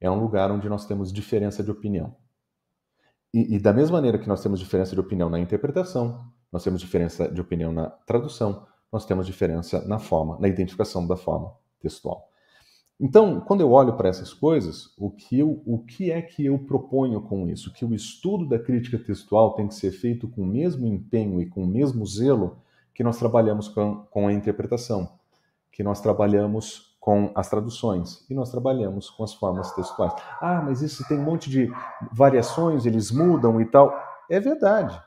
[0.00, 2.14] É um lugar onde nós temos diferença de opinião.
[3.34, 6.80] E, e, da mesma maneira que nós temos diferença de opinião na interpretação, nós temos
[6.80, 12.30] diferença de opinião na tradução, nós temos diferença na forma, na identificação da forma textual.
[12.98, 16.58] Então, quando eu olho para essas coisas, o que, eu, o que é que eu
[16.58, 17.72] proponho com isso?
[17.72, 21.46] Que o estudo da crítica textual tem que ser feito com o mesmo empenho e
[21.46, 22.58] com o mesmo zelo
[22.94, 25.10] que nós trabalhamos com, com a interpretação,
[25.70, 30.14] que nós trabalhamos com as traduções e nós trabalhamos com as formas textuais.
[30.40, 31.70] Ah, mas isso tem um monte de
[32.10, 33.94] variações, eles mudam e tal.
[34.30, 34.98] É verdade.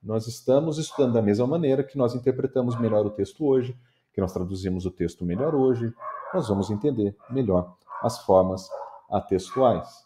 [0.00, 3.76] Nós estamos estudando da mesma maneira que nós interpretamos melhor o texto hoje,
[4.12, 5.92] que nós traduzimos o texto melhor hoje,
[6.34, 8.68] nós vamos entender melhor as formas
[9.10, 10.04] atextuais.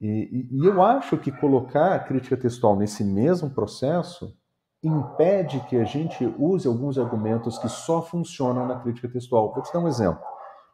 [0.00, 4.36] E, e, eu acho que colocar a crítica textual nesse mesmo processo
[4.82, 9.52] impede que a gente use alguns argumentos que só funcionam na crítica textual.
[9.52, 10.22] Vou te dar um exemplo.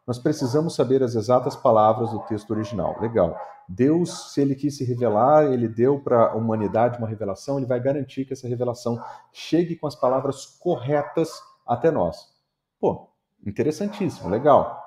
[0.05, 2.95] Nós precisamos saber as exatas palavras do texto original.
[3.01, 3.35] Legal.
[3.67, 7.79] Deus, se ele quis se revelar, ele deu para a humanidade uma revelação, ele vai
[7.79, 9.03] garantir que essa revelação
[9.33, 11.31] chegue com as palavras corretas
[11.65, 12.31] até nós.
[12.79, 13.09] Pô,
[13.45, 14.81] interessantíssimo, legal.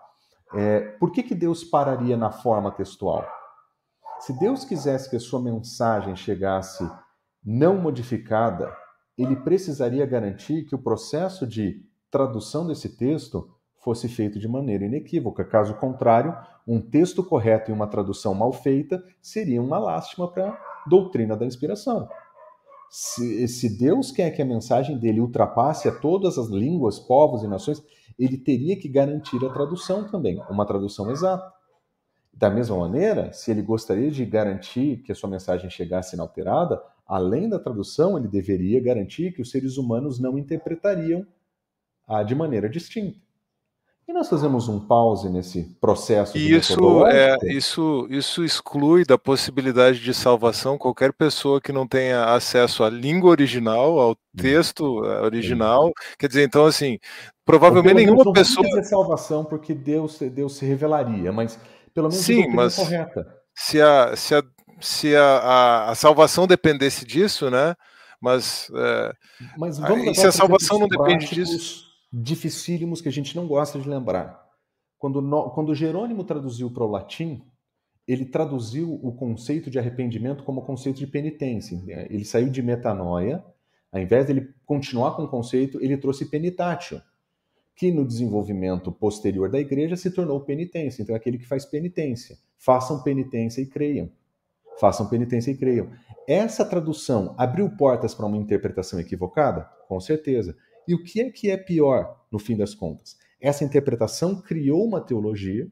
[0.55, 3.27] É, por que, que Deus pararia na forma textual?
[4.21, 6.89] Se Deus quisesse que a sua mensagem chegasse
[7.45, 8.75] não modificada,
[9.17, 15.45] ele precisaria garantir que o processo de tradução desse texto fosse feito de maneira inequívoca.
[15.45, 16.37] Caso contrário,
[16.67, 21.47] um texto correto e uma tradução mal feita seria uma lástima para a doutrina da
[21.47, 22.09] inspiração.
[22.91, 27.47] Se, se, Deus quer que a mensagem dele ultrapasse a todas as línguas, povos e
[27.47, 27.83] nações,
[28.19, 31.53] ele teria que garantir a tradução também, uma tradução exata.
[32.33, 37.49] Da mesma maneira, se ele gostaria de garantir que a sua mensagem chegasse inalterada, além
[37.49, 41.27] da tradução, ele deveria garantir que os seres humanos não interpretariam
[42.07, 43.19] a de maneira distinta.
[44.09, 46.39] E nós fazemos um pause nesse processo.
[46.39, 52.25] E isso, é, isso, isso exclui da possibilidade de salvação qualquer pessoa que não tenha
[52.33, 54.17] acesso à língua original, ao hum.
[54.35, 55.93] texto eh, original.
[56.19, 56.99] Quer dizer, então, assim,
[57.49, 58.67] provavelmente nenhuma não pessoa.
[58.69, 61.59] Não salvação porque Deus, Deus se revelaria, mas
[61.95, 63.27] pelo menos Sim, mas correta.
[63.55, 64.43] Se a, se a,
[64.81, 67.75] se a, a, a salvação dependesse disso, né?
[68.21, 69.13] Mas, é,
[69.57, 73.89] mas vamos se a salvação não depende disso dificílimos que a gente não gosta de
[73.89, 74.47] lembrar.
[74.99, 77.43] Quando, no, quando Jerônimo traduziu para o latim,
[78.07, 81.81] ele traduziu o conceito de arrependimento como conceito de penitência.
[82.09, 83.45] Ele saiu de metanoia,
[83.93, 87.01] ao invés de ele continuar com o conceito, ele trouxe penitatio,
[87.79, 91.01] que no desenvolvimento posterior da igreja se tornou penitência.
[91.01, 92.37] Então, é aquele que faz penitência.
[92.59, 94.11] Façam penitência e creiam.
[94.81, 95.89] Façam penitência e creiam.
[96.27, 99.63] Essa tradução abriu portas para uma interpretação equivocada?
[99.87, 100.57] Com certeza.
[100.89, 103.17] E o que é que é pior, no fim das contas?
[103.41, 105.71] Essa interpretação criou uma teologia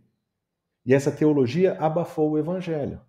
[0.84, 3.00] e essa teologia abafou o evangelho.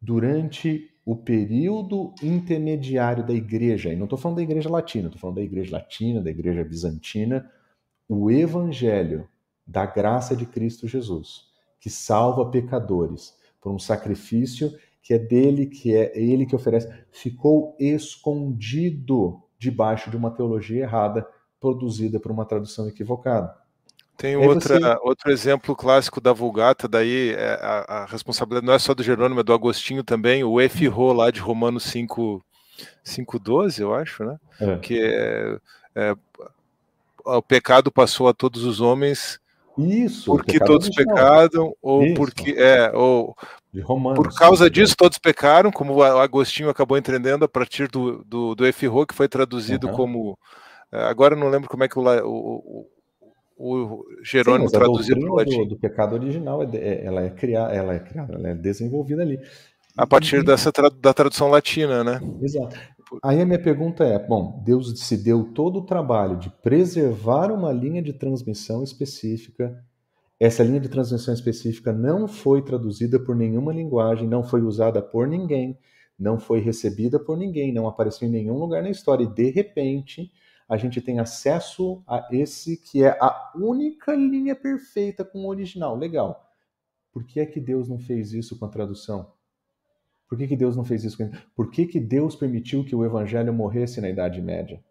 [0.00, 5.36] Durante o período intermediário da igreja, e não estou falando da igreja latina, estou falando
[5.36, 7.50] da igreja latina, da igreja bizantina,
[8.08, 9.28] o evangelho
[9.66, 11.46] da graça de Cristo Jesus,
[11.80, 17.76] que salva pecadores por um sacrifício que é dele, que é ele que oferece, ficou
[17.78, 21.26] escondido debaixo de uma teologia errada
[21.60, 23.54] produzida por uma tradução equivocada.
[24.16, 24.98] Tem outra, você...
[25.02, 29.40] outro exemplo clássico da Vulgata, daí é, a, a, responsabilidade não é só do Jerônimo,
[29.40, 32.42] é do Agostinho também, o Efirro lá de Romanos 5,
[33.04, 34.38] 5,12, eu acho, né?
[34.60, 34.78] É.
[34.78, 35.58] Que é,
[35.94, 36.14] é,
[37.26, 39.40] o pecado passou a todos os homens
[39.78, 42.14] isso, porque todos pecaram, ou Isso.
[42.14, 43.36] porque é, ou
[43.82, 48.54] Romanos, por causa disso todos pecaram, como o Agostinho acabou entendendo a partir do, do,
[48.54, 49.92] do Efirro, que foi traduzido uhum.
[49.94, 50.38] como.
[50.90, 52.86] É, agora não lembro como é que o, o,
[53.58, 55.64] o Jerônimo Sim, traduziu para o latim.
[55.64, 59.20] Do, do pecado original, é, é, ela é criada, ela é criada, ela é desenvolvida
[59.20, 59.38] ali.
[59.94, 60.70] A partir dessa
[61.00, 62.20] da tradução latina, né?
[62.42, 62.78] Exato.
[63.22, 67.72] Aí a minha pergunta é: bom, Deus se deu todo o trabalho de preservar uma
[67.72, 69.84] linha de transmissão específica.
[70.38, 75.26] Essa linha de transmissão específica não foi traduzida por nenhuma linguagem, não foi usada por
[75.26, 75.78] ninguém,
[76.18, 79.24] não foi recebida por ninguém, não apareceu em nenhum lugar na história.
[79.24, 80.30] E de repente,
[80.68, 85.96] a gente tem acesso a esse que é a única linha perfeita com o original.
[85.96, 86.50] Legal.
[87.12, 89.32] Por que é que Deus não fez isso com a tradução?
[90.28, 91.18] Por que, que Deus não fez isso?
[91.54, 94.82] Por que, que Deus permitiu que o evangelho morresse na Idade Média?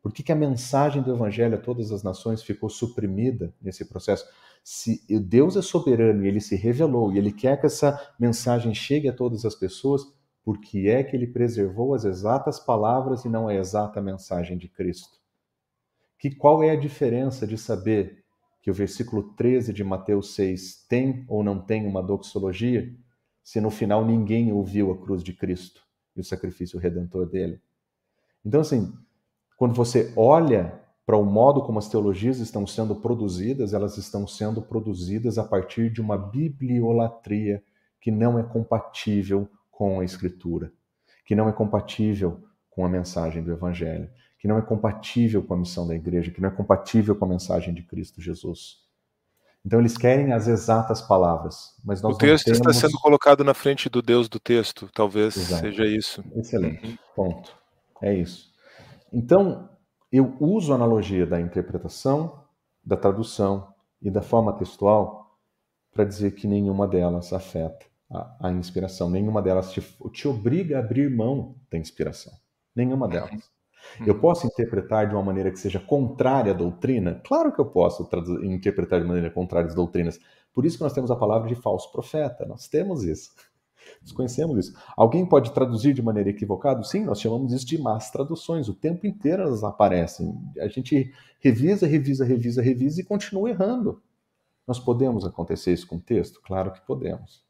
[0.00, 4.24] Por que, que a mensagem do evangelho a todas as nações ficou suprimida nesse processo?
[4.62, 9.08] Se Deus é soberano e ele se revelou e ele quer que essa mensagem chegue
[9.08, 10.02] a todas as pessoas,
[10.44, 14.68] por que é que ele preservou as exatas palavras e não a exata mensagem de
[14.68, 15.18] Cristo?
[16.16, 18.24] Que qual é a diferença de saber
[18.62, 22.94] que o versículo 13 de Mateus 6 tem ou não tem uma doxologia?
[23.46, 25.80] Se no final ninguém ouviu a cruz de Cristo
[26.16, 27.60] e o sacrifício redentor dele?
[28.44, 28.92] Então, assim,
[29.56, 34.60] quando você olha para o modo como as teologias estão sendo produzidas, elas estão sendo
[34.60, 37.62] produzidas a partir de uma bibliolatria
[38.00, 40.72] que não é compatível com a Escritura,
[41.24, 45.58] que não é compatível com a mensagem do Evangelho, que não é compatível com a
[45.58, 48.84] missão da igreja, que não é compatível com a mensagem de Cristo Jesus.
[49.66, 52.60] Então eles querem as exatas palavras, mas nós o texto temos...
[52.60, 55.60] está sendo colocado na frente do Deus do texto, talvez Exato.
[55.60, 56.24] seja isso.
[56.36, 56.96] Excelente, uhum.
[57.16, 57.52] ponto.
[58.00, 58.52] É isso.
[59.12, 59.68] Então
[60.12, 62.44] eu uso a analogia da interpretação,
[62.84, 63.66] da tradução
[64.00, 65.36] e da forma textual
[65.92, 69.80] para dizer que nenhuma delas afeta a, a inspiração, nenhuma delas te,
[70.12, 72.32] te obriga a abrir mão da inspiração,
[72.72, 73.50] nenhuma delas.
[74.04, 74.20] Eu uhum.
[74.20, 77.20] posso interpretar de uma maneira que seja contrária à doutrina?
[77.24, 78.08] Claro que eu posso
[78.42, 80.18] interpretar de maneira contrária às doutrinas.
[80.52, 82.46] Por isso que nós temos a palavra de falso profeta.
[82.46, 83.30] Nós temos isso.
[84.02, 84.78] Desconhecemos isso.
[84.96, 86.82] Alguém pode traduzir de maneira equivocada?
[86.82, 88.68] Sim, nós chamamos isso de más traduções.
[88.68, 90.34] O tempo inteiro elas aparecem.
[90.58, 94.02] A gente revisa, revisa, revisa, revisa e continua errando.
[94.66, 96.40] Nós podemos acontecer isso com o texto?
[96.42, 97.44] Claro que podemos.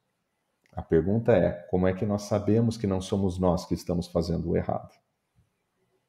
[0.72, 4.50] A pergunta é: como é que nós sabemos que não somos nós que estamos fazendo
[4.50, 4.90] o errado?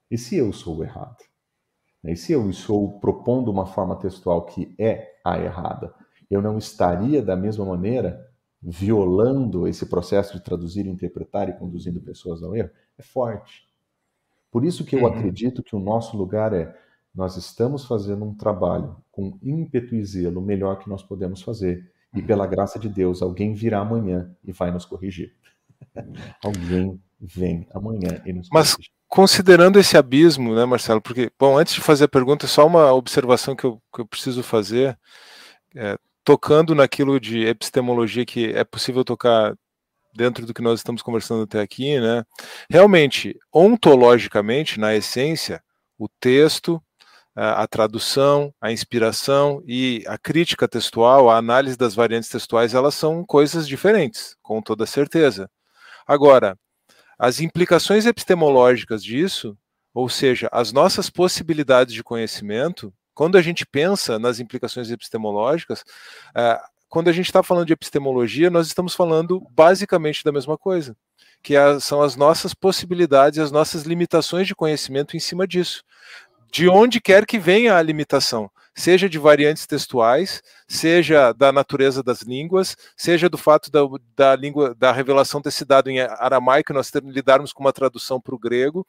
[0.09, 1.17] E se eu sou o errado?
[2.03, 5.93] E se eu estou propondo uma forma textual que é a errada?
[6.29, 8.25] Eu não estaria da mesma maneira
[8.61, 12.69] violando esse processo de traduzir, interpretar e conduzindo pessoas ao erro?
[12.97, 13.67] É forte.
[14.51, 15.07] Por isso que eu uhum.
[15.07, 16.75] acredito que o nosso lugar é
[17.13, 21.91] nós estamos fazendo um trabalho com ímpeto e zelo melhor que nós podemos fazer.
[22.15, 22.49] E pela uhum.
[22.49, 25.35] graça de Deus, alguém virá amanhã e vai nos corrigir.
[26.43, 28.77] alguém vem amanhã e nos Mas
[29.07, 31.01] considerando esse abismo, né, Marcelo?
[31.01, 34.43] Porque, bom, antes de fazer a pergunta, só uma observação que eu, que eu preciso
[34.43, 34.97] fazer,
[35.75, 39.55] é, tocando naquilo de epistemologia que é possível tocar
[40.13, 42.25] dentro do que nós estamos conversando até aqui, né?
[42.69, 45.63] Realmente, ontologicamente, na essência,
[45.97, 46.81] o texto,
[47.35, 53.23] a tradução, a inspiração e a crítica textual, a análise das variantes textuais, elas são
[53.23, 55.47] coisas diferentes, com toda certeza.
[56.07, 56.57] Agora,
[57.17, 59.57] as implicações epistemológicas disso,
[59.93, 66.61] ou seja, as nossas possibilidades de conhecimento, quando a gente pensa nas implicações epistemológicas, uh,
[66.87, 70.95] quando a gente está falando de epistemologia, nós estamos falando basicamente da mesma coisa,
[71.41, 75.83] que é, são as nossas possibilidades, as nossas limitações de conhecimento em cima disso.
[76.51, 82.21] De onde quer que venha a limitação, seja de variantes textuais, seja da natureza das
[82.21, 83.79] línguas, seja do fato da,
[84.15, 88.21] da língua da revelação ter se dado em aramaico, nós ter, lidarmos com uma tradução
[88.21, 88.85] para o grego.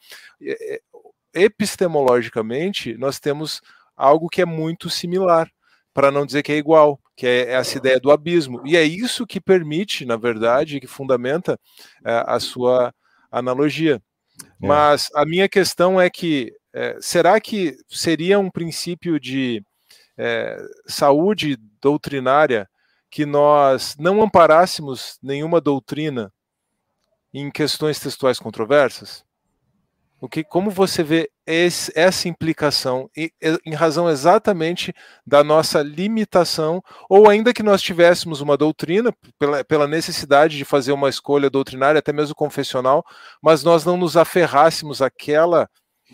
[1.33, 3.63] Epistemologicamente, nós temos
[3.97, 5.51] algo que é muito similar,
[5.95, 8.61] para não dizer que é igual, que é essa ideia do abismo.
[8.67, 11.59] E é isso que permite, na verdade, que fundamenta
[12.05, 12.95] é, a sua
[13.33, 14.01] analogia.
[14.63, 14.67] É.
[14.67, 19.63] Mas a minha questão é que é, será que seria um princípio de
[20.19, 22.69] é, saúde doutrinária
[23.11, 26.33] que nós não amparássemos nenhuma doutrina
[27.33, 29.25] em questões textuais controversas?
[30.21, 33.31] O que, como você vê esse, essa implicação em,
[33.65, 34.93] em razão exatamente
[35.25, 40.91] da nossa limitação, ou ainda que nós tivéssemos uma doutrina pela, pela necessidade de fazer
[40.91, 43.05] uma escolha doutrinária, até mesmo confessional,
[43.41, 45.71] mas nós não nos aferrássemos àquela,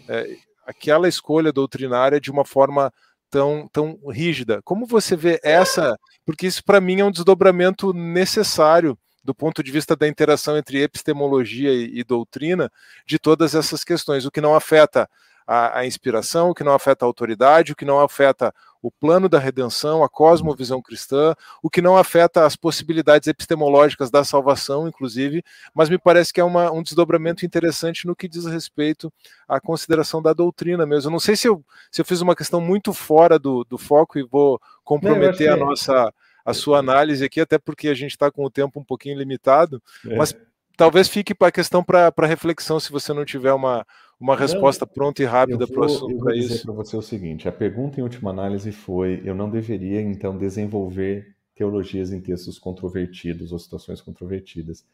[0.06, 0.36] é,
[0.66, 2.92] àquela escolha doutrinária de uma forma
[3.34, 4.62] tão, tão rígida.
[4.62, 5.98] Como você vê essa?
[6.24, 10.80] Porque isso, para mim, é um desdobramento necessário do ponto de vista da interação entre
[10.80, 12.70] epistemologia e, e doutrina
[13.04, 15.08] de todas essas questões, o que não afeta
[15.46, 19.28] a, a, inspiração, o que não afeta a autoridade, o que não afeta o plano
[19.28, 25.42] da redenção, a cosmovisão cristã, o que não afeta as possibilidades epistemológicas da salvação, inclusive,
[25.74, 29.12] mas me parece que é uma, um desdobramento interessante no que diz respeito
[29.48, 31.08] à consideração da doutrina mesmo.
[31.08, 34.18] Eu não sei se eu, se eu fiz uma questão muito fora do, do foco
[34.18, 36.14] e vou comprometer não, a nossa
[36.44, 39.82] a sua análise aqui, até porque a gente está com o tempo um pouquinho limitado,
[40.06, 40.14] é.
[40.14, 40.36] mas
[40.76, 43.86] talvez fique para a questão para reflexão se você não tiver uma,
[44.20, 46.10] uma resposta não, pronta e rápida para isso.
[46.10, 49.50] Eu vou dizer para você o seguinte: a pergunta em última análise foi: eu não
[49.50, 54.84] deveria então desenvolver teologias em textos controvertidos ou situações controvertidas.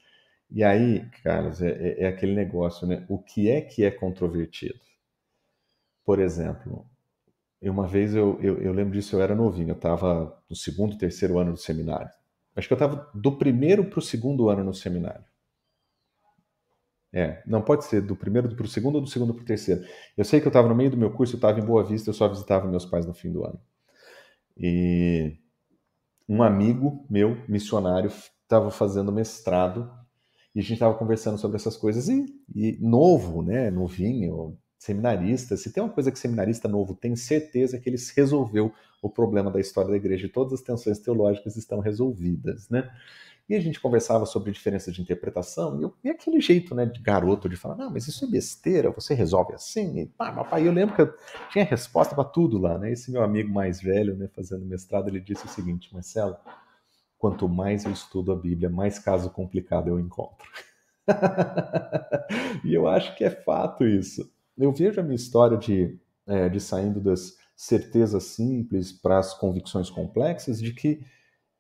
[0.51, 3.05] E aí, Carlos, é, é, é aquele negócio, né?
[3.09, 4.81] O que é que é controvertido?
[6.05, 6.87] Por exemplo,
[7.63, 11.39] uma vez eu, eu, eu, lembro disso, eu era novinho, eu estava no segundo, terceiro
[11.39, 12.11] ano do seminário.
[12.57, 15.25] Acho que eu estava do primeiro para o segundo ano no seminário.
[17.13, 19.83] É, não pode ser do primeiro para o segundo ou do segundo para o terceiro.
[20.17, 22.11] Eu sei que eu estava no meio do meu curso, eu estava em Boa Vista,
[22.11, 23.61] eu só visitava meus pais no fim do ano.
[24.57, 25.37] E
[26.29, 29.91] um amigo meu, missionário, estava fazendo mestrado
[30.55, 35.73] e a gente estava conversando sobre essas coisas e, e, novo, né, novinho, seminarista, se
[35.73, 39.61] tem uma coisa que seminarista novo tem certeza é que ele resolveu o problema da
[39.61, 42.91] história da igreja e todas as tensões teológicas estão resolvidas, né?
[43.51, 47.01] E a gente conversava sobre diferença de interpretação, e, eu, e aquele jeito né, de
[47.03, 50.03] garoto de falar, não, mas isso é besteira, você resolve assim.
[50.03, 51.13] E, papai, eu lembro que eu
[51.51, 52.79] tinha resposta para tudo lá.
[52.79, 52.93] Né?
[52.93, 56.37] Esse meu amigo mais velho, né, fazendo mestrado, ele disse o seguinte, Marcelo,
[57.19, 60.49] quanto mais eu estudo a Bíblia, mais caso complicado eu encontro.
[62.65, 64.33] e eu acho que é fato isso.
[64.57, 69.91] Eu vejo a minha história de, é, de saindo das certezas simples para as convicções
[69.91, 71.05] complexas de que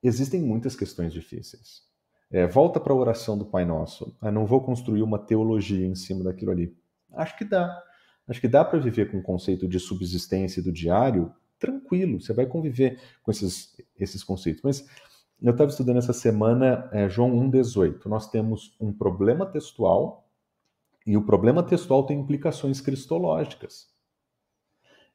[0.03, 1.83] existem muitas questões difíceis.
[2.31, 4.17] É, volta para a oração do Pai Nosso.
[4.23, 6.77] Eu não vou construir uma teologia em cima daquilo ali.
[7.13, 7.83] Acho que dá.
[8.29, 12.21] Acho que dá para viver com o conceito de subsistência do diário tranquilo.
[12.21, 14.63] Você vai conviver com esses, esses conceitos.
[14.63, 14.87] Mas
[15.43, 18.07] eu estava estudando essa semana é, João 1,18.
[18.07, 20.29] Nós temos um problema textual
[21.05, 23.89] e o problema textual tem implicações cristológicas.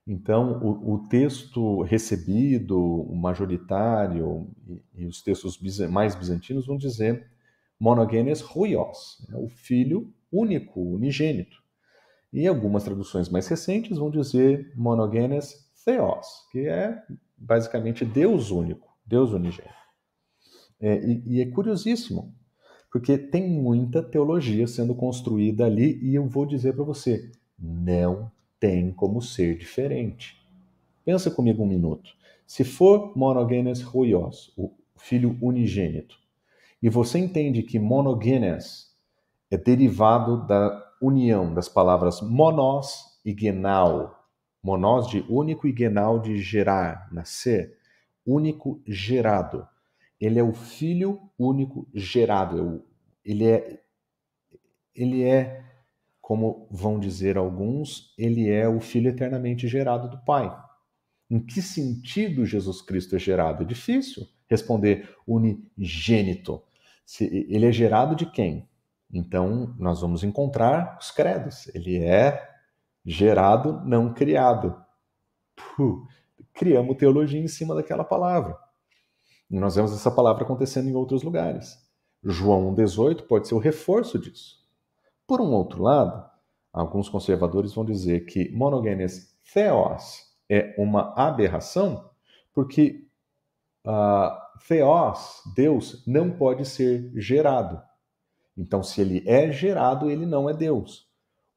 [0.07, 7.27] Então, o, o texto recebido, o majoritário, e, e os textos mais bizantinos vão dizer
[7.79, 11.57] monogenes huios, né, o filho único, unigênito.
[12.31, 17.01] E algumas traduções mais recentes vão dizer monogenes theos, que é
[17.35, 19.73] basicamente Deus único, Deus unigênito.
[20.79, 22.31] É, e, e é curiosíssimo,
[22.91, 28.31] porque tem muita teologia sendo construída ali, e eu vou dizer para você, não
[28.65, 30.43] tem como ser diferente.
[31.05, 32.09] Pensa comigo um minuto.
[32.47, 36.17] Se for monogenes huios, o filho unigênito,
[36.81, 38.91] e você entende que monogenes
[39.51, 44.27] é derivado da união das palavras monos e genal,
[44.63, 47.77] monos de único e genal de gerar, nascer,
[48.25, 49.67] único gerado.
[50.19, 52.83] Ele é o filho único gerado.
[53.23, 53.79] Ele é,
[54.95, 55.63] ele é
[56.25, 60.51] como vão dizer alguns, ele é o Filho eternamente gerado do Pai.
[61.29, 63.61] Em que sentido Jesus Cristo é gerado?
[63.61, 66.63] É difícil responder unigênito.
[67.21, 68.67] Ele é gerado de quem?
[69.13, 71.67] Então, nós vamos encontrar os credos.
[71.75, 72.43] Ele é
[73.05, 74.75] gerado, não criado.
[75.55, 76.07] Puh,
[76.55, 78.57] criamos teologia em cima daquela palavra.
[79.47, 81.77] E nós vemos essa palavra acontecendo em outros lugares.
[82.23, 84.64] João 1,18 pode ser o reforço disso.
[85.27, 86.23] Por um outro lado,
[86.71, 92.09] alguns conservadores vão dizer que monogenes theos é uma aberração,
[92.53, 93.07] porque
[93.85, 94.29] uh,
[94.67, 97.81] theos, Deus, não pode ser gerado.
[98.57, 101.07] Então, se ele é gerado, ele não é Deus.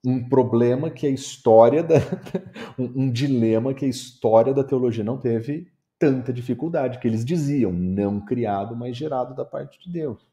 [0.04, 1.96] Um problema que a história da.
[2.78, 7.72] um, um dilema que a história da teologia não teve tanta dificuldade, que eles diziam
[7.72, 10.26] não criado, mas gerado da parte de Deus.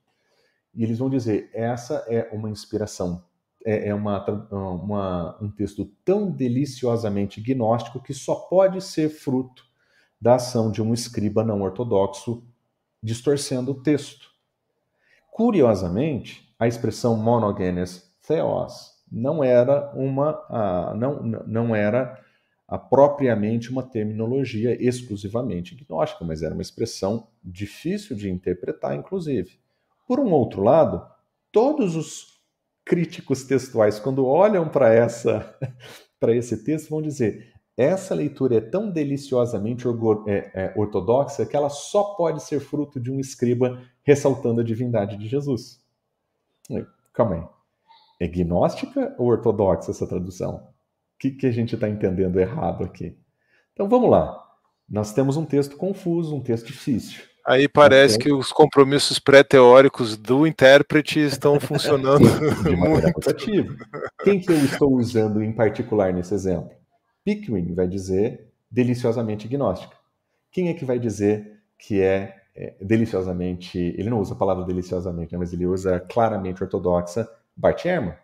[0.76, 3.24] E eles vão dizer: essa é uma inspiração,
[3.66, 9.64] é, é uma, uma, um texto tão deliciosamente gnóstico que só pode ser fruto
[10.20, 12.44] da ação de um escriba não ortodoxo
[13.02, 14.30] distorcendo o texto.
[15.32, 22.20] Curiosamente, a expressão monogenes theos não era uma não, não era
[22.68, 29.60] a, propriamente uma terminologia exclusivamente gnóstica, mas era uma expressão difícil de interpretar, inclusive.
[30.08, 31.06] Por um outro lado,
[31.52, 32.36] todos os
[32.84, 35.58] críticos textuais, quando olham para essa
[36.20, 39.86] para esse texto, vão dizer: essa leitura é tão deliciosamente
[40.28, 45.18] é, é, ortodoxa que ela só pode ser fruto de um escriba ressaltando a divindade
[45.18, 45.84] de Jesus.
[47.14, 47.48] Calma aí.
[48.20, 50.56] É gnóstica ou ortodoxa essa tradução?
[50.56, 53.18] O que, que a gente está entendendo errado aqui?
[53.74, 54.42] Então vamos lá.
[54.88, 57.24] Nós temos um texto confuso, um texto difícil.
[57.46, 62.26] Aí parece que os compromissos pré-teóricos do intérprete estão funcionando
[63.14, 63.76] rotativa.
[64.24, 66.72] Quem que eu estou usando em particular nesse exemplo?
[67.24, 69.96] Pickering vai dizer deliciosamente gnóstica.
[70.52, 75.34] Quem é que vai dizer que é, é deliciosamente, ele não usa a palavra deliciosamente,
[75.34, 78.16] né, mas ele usa claramente ortodoxa, Bart Ehrman.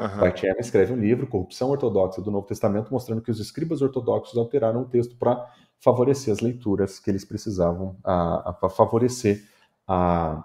[0.00, 0.20] Uhum.
[0.20, 4.38] Bart Ehrman escreve um livro, Corrupção Ortodoxa do Novo Testamento, mostrando que os escribas ortodoxos
[4.38, 5.46] alteraram o texto para
[5.80, 9.44] favorecer as leituras que eles precisavam para favorecer
[9.88, 10.44] a,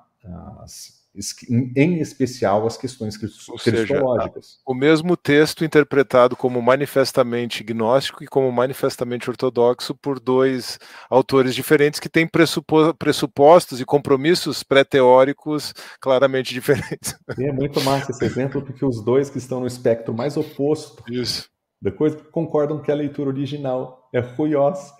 [0.61, 1.05] as,
[1.75, 4.45] em especial as questões cristológicas.
[4.45, 10.79] Seja, o mesmo texto interpretado como manifestamente gnóstico e como manifestamente ortodoxo por dois
[11.09, 12.27] autores diferentes que têm
[12.97, 17.15] pressupostos e compromissos pré-teóricos claramente diferentes.
[17.37, 21.03] E é muito massa esse exemplo porque os dois que estão no espectro mais oposto
[21.11, 21.49] Isso.
[21.81, 24.93] Da coisa concordam que a leitura original é ruios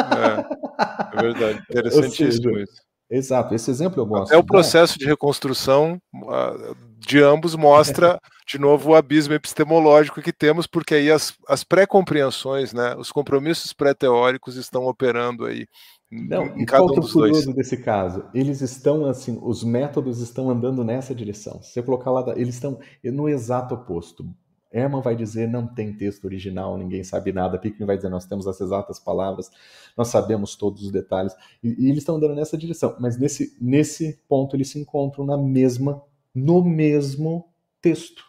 [0.00, 1.62] é, é verdade.
[1.70, 2.88] Interessantíssimo seja, isso.
[3.10, 4.32] Exato, esse exemplo eu gosto.
[4.32, 10.32] É o processo de reconstrução uh, de ambos mostra, de novo, o abismo epistemológico que
[10.32, 15.66] temos, porque aí as, as pré-compreensões, né, os compromissos pré-teóricos estão operando aí
[16.10, 17.46] não, em cada um dos dois.
[17.46, 18.24] desse caso?
[18.34, 21.62] Eles estão assim, os métodos estão andando nessa direção.
[21.62, 24.24] Se você colocar lá, eles estão no exato oposto.
[24.70, 27.58] Herman vai dizer não tem texto original, ninguém sabe nada.
[27.58, 29.50] Pickman vai dizer nós temos as exatas palavras,
[29.96, 31.34] nós sabemos todos os detalhes.
[31.62, 32.96] E, e eles estão andando nessa direção.
[33.00, 36.02] Mas nesse, nesse ponto eles se encontram na mesma,
[36.34, 37.48] no mesmo
[37.80, 38.22] texto.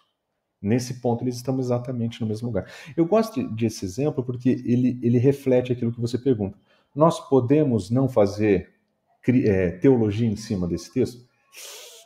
[0.62, 2.70] Nesse ponto eles estão exatamente no mesmo lugar.
[2.96, 6.58] Eu gosto desse exemplo porque ele, ele reflete aquilo que você pergunta.
[6.96, 8.74] Nós podemos não fazer
[9.28, 11.28] é, teologia em cima desse texto?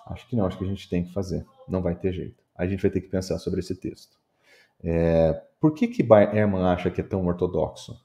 [0.07, 1.45] Acho que não, acho que a gente tem que fazer.
[1.67, 2.43] Não vai ter jeito.
[2.55, 4.22] A gente vai ter que pensar sobre esse texto.
[4.83, 7.97] É, por que, que Ehrman acha que é tão ortodoxo?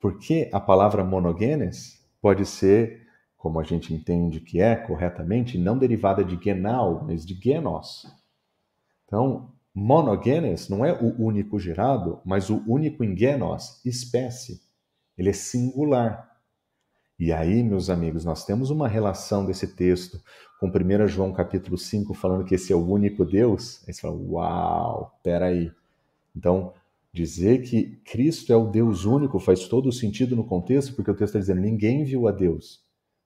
[0.00, 6.24] Porque a palavra monogenes pode ser, como a gente entende que é corretamente, não derivada
[6.24, 8.04] de genal, mas de genos.
[9.06, 14.60] Então, monogenes não é o único gerado, mas o único em genos, espécie.
[15.16, 16.33] Ele é singular.
[17.18, 20.20] E aí, meus amigos, nós temos uma relação desse texto
[20.58, 23.82] com 1 João capítulo 5, falando que esse é o único Deus.
[23.86, 25.70] Aí você fala, uau, peraí.
[26.34, 26.72] Então,
[27.12, 31.36] dizer que Cristo é o Deus único faz todo sentido no contexto, porque o texto
[31.36, 32.82] está dizendo, ninguém viu a Deus,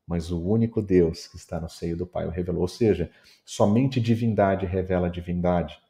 [0.07, 2.63] mas o único Deus que está no seio do Pai o revelou.
[2.63, 3.11] Ou seja,
[3.43, 5.81] somente divindade revela divindade.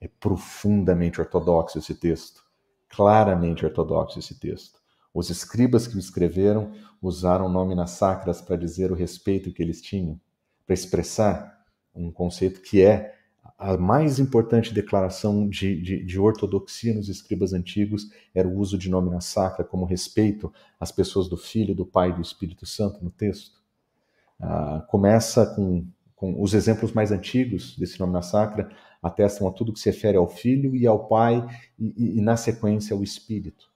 [0.00, 2.42] É profundamente ortodoxo esse texto.
[2.88, 4.85] Claramente ortodoxo esse texto.
[5.16, 10.20] Os escribas que o escreveram usaram nóminas sacras para dizer o respeito que eles tinham,
[10.66, 11.64] para expressar
[11.94, 13.14] um conceito que é
[13.56, 18.90] a mais importante declaração de, de, de, ortodoxia nos escribas antigos era o uso de
[18.90, 23.10] nómina sacra como respeito às pessoas do Filho, do Pai e do Espírito Santo no
[23.10, 23.58] texto.
[24.38, 28.68] Ah, começa com, com os exemplos mais antigos desse nómina sacra,
[29.02, 31.42] atestam a tudo que se refere ao Filho e ao Pai
[31.78, 33.74] e, e, e na sequência ao Espírito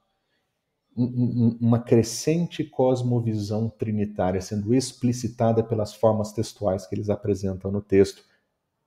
[1.61, 8.25] uma crescente cosmovisão trinitária sendo explicitada pelas formas textuais que eles apresentam no texto.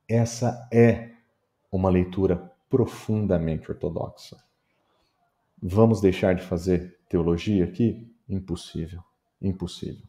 [0.07, 1.11] Essa é
[1.72, 4.38] uma leitura profundamente ortodoxa.
[5.61, 8.11] Vamos deixar de fazer teologia aqui?
[8.28, 9.01] Impossível.
[9.41, 10.03] Impossível.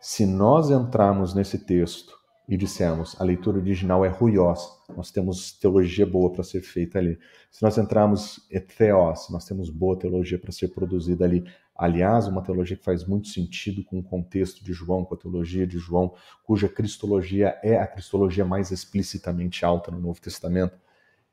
[0.00, 2.18] Se nós entrarmos nesse texto
[2.48, 7.18] e dissemos a leitura original é ruios, nós temos teologia boa para ser feita ali.
[7.50, 8.40] Se nós entrarmos
[8.76, 11.44] theos, nós temos boa teologia para ser produzida ali.
[11.74, 15.66] Aliás, uma teologia que faz muito sentido com o contexto de João, com a teologia
[15.66, 20.78] de João, cuja cristologia é a cristologia mais explicitamente alta no Novo Testamento.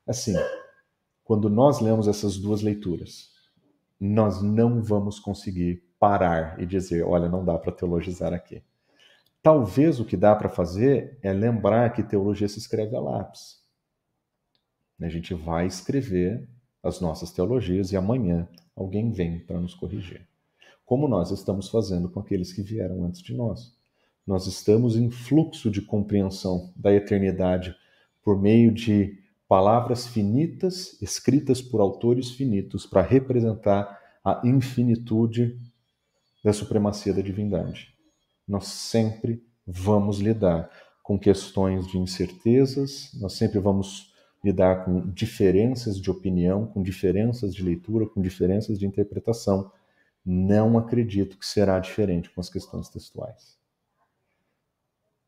[0.06, 0.34] Assim,
[1.22, 3.30] quando nós lemos essas duas leituras,
[3.98, 8.62] nós não vamos conseguir parar e dizer, olha, não dá para teologizar aqui.
[9.44, 13.62] Talvez o que dá para fazer é lembrar que teologia se escreve a lápis.
[14.98, 16.48] A gente vai escrever
[16.82, 20.26] as nossas teologias e amanhã alguém vem para nos corrigir.
[20.86, 23.76] Como nós estamos fazendo com aqueles que vieram antes de nós.
[24.26, 27.76] Nós estamos em fluxo de compreensão da eternidade
[28.22, 35.60] por meio de palavras finitas escritas por autores finitos para representar a infinitude
[36.42, 37.93] da supremacia da divindade
[38.46, 40.70] nós sempre vamos lidar
[41.02, 47.62] com questões de incertezas, nós sempre vamos lidar com diferenças de opinião, com diferenças de
[47.62, 49.70] leitura, com diferenças de interpretação.
[50.24, 53.58] Não acredito que será diferente com as questões textuais.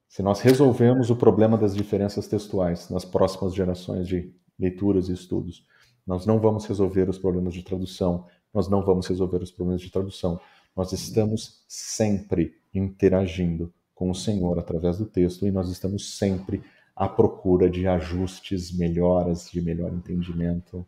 [0.09, 5.67] Se nós resolvemos o problema das diferenças textuais nas próximas gerações de leituras e estudos,
[6.07, 9.91] nós não vamos resolver os problemas de tradução, nós não vamos resolver os problemas de
[9.91, 10.41] tradução.
[10.75, 16.63] Nós estamos sempre interagindo com o Senhor através do texto e nós estamos sempre
[16.95, 20.87] à procura de ajustes, melhoras, de melhor entendimento.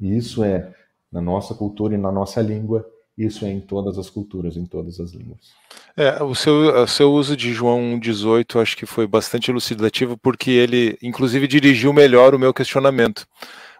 [0.00, 0.72] E isso é
[1.10, 4.98] na nossa cultura e na nossa língua, isso é em todas as culturas, em todas
[4.98, 5.52] as línguas.
[5.94, 10.50] É, o seu, o seu uso de João 18 acho que foi bastante elucidativo, porque
[10.50, 13.26] ele, inclusive, dirigiu melhor o meu questionamento.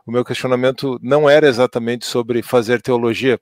[0.07, 3.41] O meu questionamento não era exatamente sobre fazer teologia,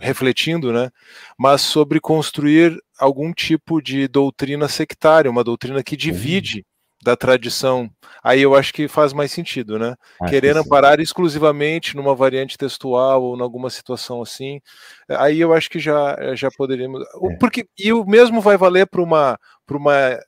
[0.00, 0.90] refletindo, né,
[1.38, 6.64] mas sobre construir algum tipo de doutrina sectária, uma doutrina que divide
[7.02, 7.90] da tradição.
[8.22, 9.94] Aí eu acho que faz mais sentido, né?
[10.20, 14.60] Acho Querer amparar exclusivamente numa variante textual ou em alguma situação assim.
[15.08, 17.36] Aí eu acho que já já poderíamos, é.
[17.36, 20.18] porque e o mesmo vai valer para uma para uma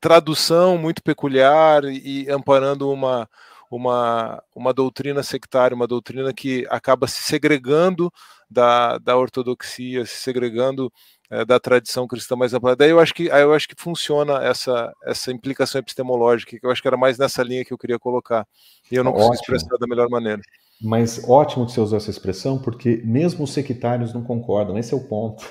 [0.00, 3.28] tradução muito peculiar e amparando uma
[3.70, 8.12] uma, uma doutrina sectária, uma doutrina que acaba se segregando
[8.50, 10.92] da, da ortodoxia, se segregando
[11.30, 12.74] é, da tradição cristã mais ampla.
[12.74, 16.82] Daí eu acho que eu acho que funciona essa essa implicação epistemológica, que eu acho
[16.82, 18.46] que era mais nessa linha que eu queria colocar.
[18.90, 19.28] E eu não Ótimo.
[19.28, 20.42] consigo expressar da melhor maneira.
[20.82, 24.96] Mas ótimo que você usou essa expressão, porque mesmo os sectários não concordam, esse é
[24.96, 25.46] o ponto.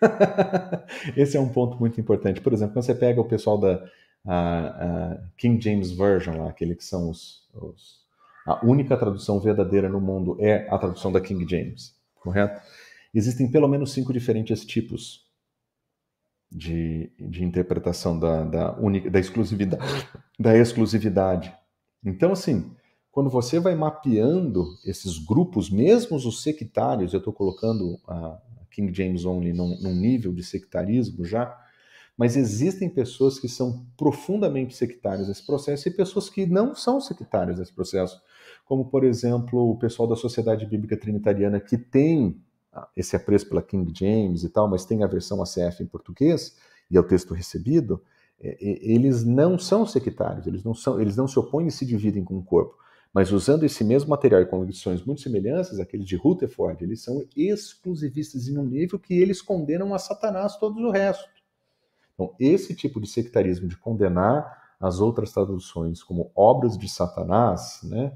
[1.16, 2.40] esse é um ponto muito importante.
[2.40, 3.82] Por exemplo, quando você pega o pessoal da
[4.24, 7.98] a, a King James Version, lá, aquele que são os, os,
[8.46, 11.94] a única tradução verdadeira no mundo é a tradução da King James,
[12.28, 12.60] correto?
[13.14, 15.26] Existem pelo menos cinco diferentes tipos
[16.52, 20.08] de, de interpretação da, da, única, da, exclusividade,
[20.38, 21.54] da exclusividade.
[22.04, 22.70] Então, assim,
[23.10, 28.38] quando você vai mapeando esses grupos, mesmo os sectários, eu estou colocando a
[28.70, 31.58] King James Only num, num nível de sectarismo já,
[32.18, 37.60] mas existem pessoas que são profundamente sectárias nesse processo e pessoas que não são sectárias
[37.60, 38.20] nesse processo,
[38.66, 42.42] como, por exemplo, o pessoal da Sociedade Bíblica Trinitariana, que tem
[42.72, 46.56] ah, esse apreço pela King James e tal, mas tem a versão ACF em português,
[46.90, 48.02] e é o texto recebido,
[48.40, 52.24] é, eles não são sectários, eles não, são, eles não se opõem e se dividem
[52.24, 52.76] com o corpo.
[53.14, 58.48] Mas usando esse mesmo material e condições muito semelhantes àqueles de Rutherford, eles são exclusivistas
[58.48, 61.37] em um nível que eles condenam a Satanás todo o resto.
[62.18, 68.12] Então, esse tipo de sectarismo de condenar as outras traduções como obras de Satanás, né,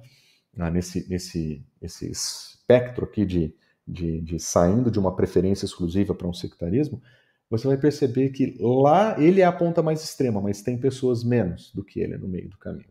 [0.58, 3.54] ah, nesse, nesse esse espectro aqui de,
[3.86, 7.00] de, de saindo de uma preferência exclusiva para um sectarismo,
[7.48, 11.72] você vai perceber que lá ele é a ponta mais extrema, mas tem pessoas menos
[11.72, 12.90] do que ele no meio do caminho.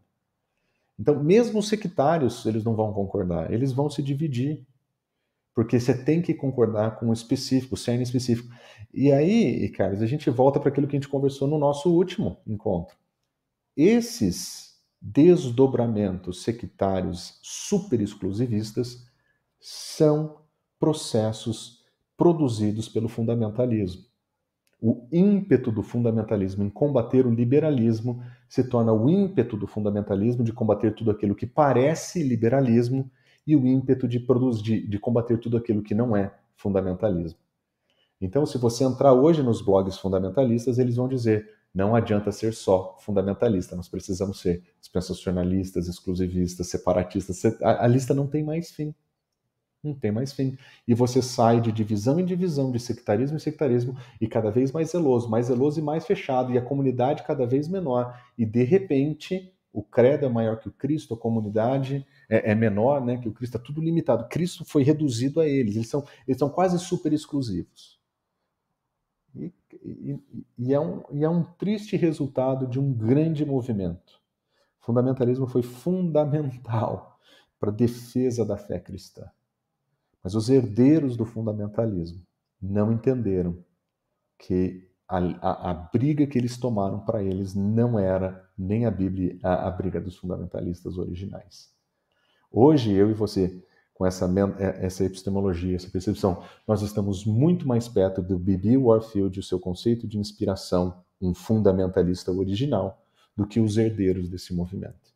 [0.99, 4.63] Então, mesmo os sectários, eles não vão concordar, eles vão se dividir.
[5.53, 8.49] Porque você tem que concordar com o específico, o cerne específico.
[8.93, 12.37] E aí, Carlos, a gente volta para aquilo que a gente conversou no nosso último
[12.47, 12.95] encontro.
[13.75, 14.71] Esses
[15.01, 19.05] desdobramentos sectários super exclusivistas
[19.59, 20.41] são
[20.79, 21.81] processos
[22.15, 24.03] produzidos pelo fundamentalismo.
[24.81, 30.51] O ímpeto do fundamentalismo em combater o liberalismo se torna o ímpeto do fundamentalismo de
[30.51, 33.09] combater tudo aquilo que parece liberalismo
[33.45, 37.39] e o ímpeto de produzir, de, combater tudo aquilo que não é fundamentalismo.
[38.19, 42.97] Então, se você entrar hoje nos blogs fundamentalistas, eles vão dizer: não adianta ser só
[42.99, 47.43] fundamentalista, nós precisamos ser dispensacionalistas, exclusivistas, separatistas.
[47.63, 48.93] A, a, lista não tem mais fim.
[49.83, 50.55] Não tem mais fim.
[50.87, 54.91] E você sai de divisão em divisão, de sectarismo em sectarismo, e cada vez mais
[54.91, 58.15] zeloso, mais zeloso e mais fechado, e a comunidade cada vez menor.
[58.37, 63.03] E de repente, o credo é maior que o Cristo, a comunidade é, é menor,
[63.03, 64.27] né, que o Cristo está tudo limitado.
[64.27, 67.99] Cristo foi reduzido a eles, eles são, eles são quase super exclusivos.
[69.33, 70.19] E, e,
[70.57, 74.19] e, é um, e é um triste resultado de um grande movimento.
[74.81, 77.17] O fundamentalismo foi fundamental
[77.57, 79.29] para a defesa da fé cristã.
[80.23, 82.21] Mas os herdeiros do fundamentalismo
[82.61, 83.63] não entenderam
[84.37, 89.37] que a, a, a briga que eles tomaram para eles não era nem a Bíblia,
[89.41, 91.69] a, a briga dos fundamentalistas originais.
[92.51, 97.87] Hoje, eu e você, com essa, é, essa epistemologia, essa percepção, nós estamos muito mais
[97.87, 98.77] perto do B.B.
[98.77, 103.01] Warfield o seu conceito de inspiração, um fundamentalista original,
[103.35, 105.11] do que os herdeiros desse movimento.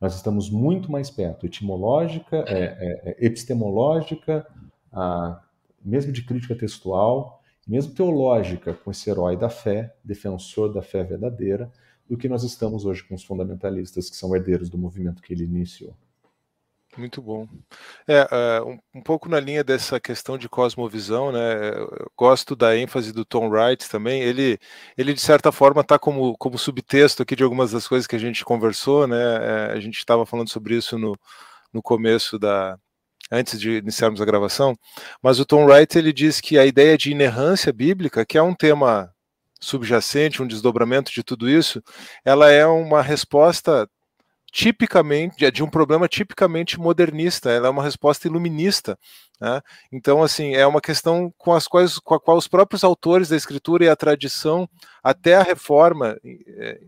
[0.00, 4.46] Nós estamos muito mais perto, etimológica, é, é, é epistemológica,
[4.92, 5.40] a,
[5.82, 11.70] mesmo de crítica textual, mesmo teológica, com esse herói da fé, defensor da fé verdadeira,
[12.08, 15.44] do que nós estamos hoje com os fundamentalistas, que são herdeiros do movimento que ele
[15.44, 15.96] iniciou.
[16.96, 17.48] Muito bom.
[18.06, 18.22] É,
[18.60, 21.40] uh, um, um, pouco na linha dessa questão de cosmovisão, né?
[22.14, 24.20] Gosto da ênfase do Tom Wright também.
[24.22, 24.58] Ele,
[24.96, 28.18] ele de certa forma, está como, como subtexto aqui de algumas das coisas que a
[28.18, 29.16] gente conversou, né?
[29.16, 31.16] É, a gente estava falando sobre isso no,
[31.72, 32.78] no começo da,
[33.30, 34.76] antes de iniciarmos a gravação,
[35.22, 38.54] mas o Tom Wright ele diz que a ideia de inerrância bíblica, que é um
[38.54, 39.11] tema
[39.62, 41.82] subjacente, um desdobramento de tudo isso,
[42.24, 43.88] ela é uma resposta
[44.50, 48.98] tipicamente de um problema tipicamente modernista, ela é uma resposta iluminista.
[49.40, 49.62] Né?
[49.90, 53.36] Então, assim, é uma questão com as quais com a qual os próprios autores da
[53.36, 54.68] escritura e a tradição,
[55.02, 56.80] até a reforma, é,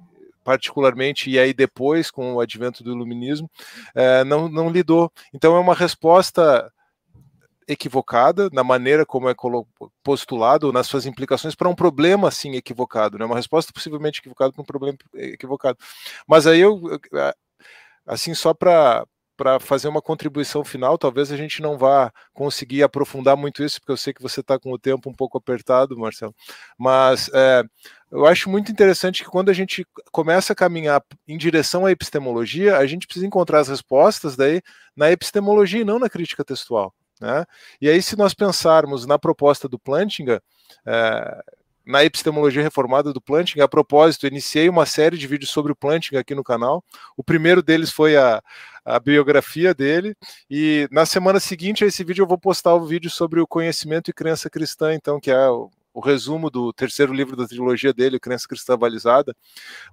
[0.45, 3.51] particularmente, e aí depois, com o advento do iluminismo,
[3.95, 5.11] é, não, não lidou.
[5.33, 6.71] Então, é uma resposta
[7.69, 9.35] equivocada na maneira como é
[10.03, 13.25] postulado, nas suas implicações para um problema assim equivocado, né?
[13.25, 15.79] Uma resposta possivelmente equivocada para um problema equivocado.
[16.27, 16.81] Mas aí eu,
[18.07, 19.07] assim só para
[19.37, 23.93] para fazer uma contribuição final, talvez a gente não vá conseguir aprofundar muito isso, porque
[23.93, 26.35] eu sei que você está com o tempo um pouco apertado, Marcelo.
[26.79, 27.65] Mas é,
[28.13, 32.77] eu acho muito interessante que quando a gente começa a caminhar em direção à epistemologia,
[32.79, 34.63] a gente precisa encontrar as respostas daí
[34.97, 36.95] na epistemologia e não na crítica textual.
[37.21, 37.45] Né?
[37.81, 40.43] E aí, se nós pensarmos na proposta do Plantinga,
[40.87, 41.45] é,
[41.87, 43.61] na epistemologia reformada do Planting.
[43.61, 46.83] A propósito, iniciei uma série de vídeos sobre o Planting aqui no canal.
[47.17, 48.43] O primeiro deles foi a,
[48.85, 50.17] a biografia dele,
[50.51, 54.11] e na semana seguinte a esse vídeo eu vou postar o vídeo sobre o conhecimento
[54.11, 58.19] e crença cristã, então, que é o, o resumo do terceiro livro da trilogia dele,
[58.19, 59.35] Crença Cristã Balizada.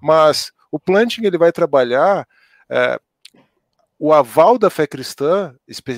[0.01, 2.25] Mas o Planting ele vai trabalhar
[2.69, 2.99] é,
[4.03, 5.53] o aval da fé cristã,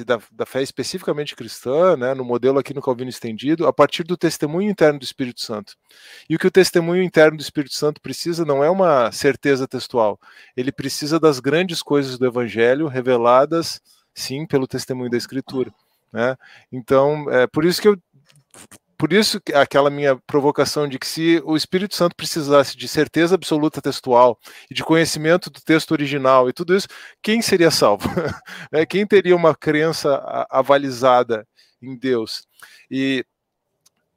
[0.06, 4.18] da, da, fé especificamente cristã, né, no modelo aqui no Calvino estendido, a partir do
[4.18, 5.74] testemunho interno do Espírito Santo.
[6.30, 10.20] E o que o testemunho interno do Espírito Santo precisa não é uma certeza textual,
[10.58, 13.80] ele precisa das grandes coisas do Evangelho reveladas,
[14.14, 15.74] sim, pelo testemunho da Escritura.
[16.12, 16.36] Né?
[16.74, 17.98] Então, é por isso que eu
[18.98, 23.82] por isso aquela minha provocação de que se o Espírito Santo precisasse de certeza absoluta
[23.82, 24.40] textual
[24.70, 26.88] e de conhecimento do texto original e tudo isso,
[27.22, 28.08] quem seria salvo?
[28.72, 30.20] É, quem teria uma crença
[30.50, 31.48] avalizada
[31.82, 32.48] em Deus?
[32.90, 33.24] E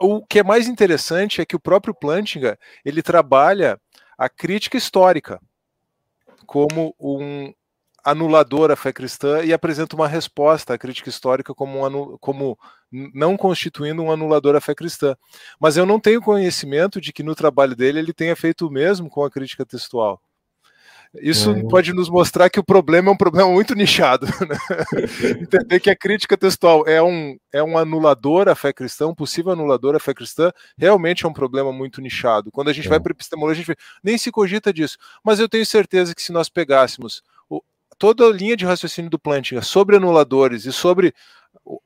[0.00, 3.78] o que é mais interessante é que o próprio Plantinga ele trabalha
[4.16, 5.40] a crítica histórica
[6.46, 7.52] como um,
[8.06, 12.56] anulador à fé cristã e apresenta uma resposta à crítica histórica como, um como
[12.92, 15.16] não constituindo um anulador à fé cristã.
[15.58, 19.10] Mas eu não tenho conhecimento de que no trabalho dele ele tenha feito o mesmo
[19.10, 20.22] com a crítica textual.
[21.14, 21.62] Isso é.
[21.68, 24.26] pode nos mostrar que o problema é um problema muito nichado.
[24.46, 24.56] Né?
[25.42, 29.50] Entender que a crítica textual é um, é um anulador à fé cristã, um possível
[29.50, 32.52] anulador à fé cristã, realmente é um problema muito nichado.
[32.52, 32.90] Quando a gente é.
[32.90, 34.96] vai para a epistemologia, a gente nem se cogita disso.
[35.24, 37.22] Mas eu tenho certeza que se nós pegássemos
[37.98, 41.14] toda a linha de raciocínio do Plantinga sobre anuladores e sobre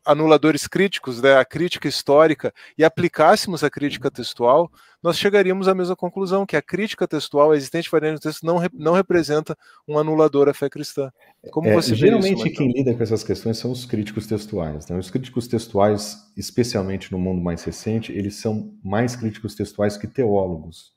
[0.05, 4.71] anuladores críticos, né, a crítica histórica, e aplicássemos a crítica textual,
[5.03, 8.59] nós chegaríamos à mesma conclusão, que a crítica textual, a existente variante do texto, não,
[8.75, 9.57] não representa
[9.89, 11.11] um anulador à fé cristã.
[11.51, 14.87] Como é, você geralmente isso, quem lida com essas questões são os críticos textuais.
[14.89, 14.99] Né?
[14.99, 20.93] Os críticos textuais, especialmente no mundo mais recente, eles são mais críticos textuais que teólogos.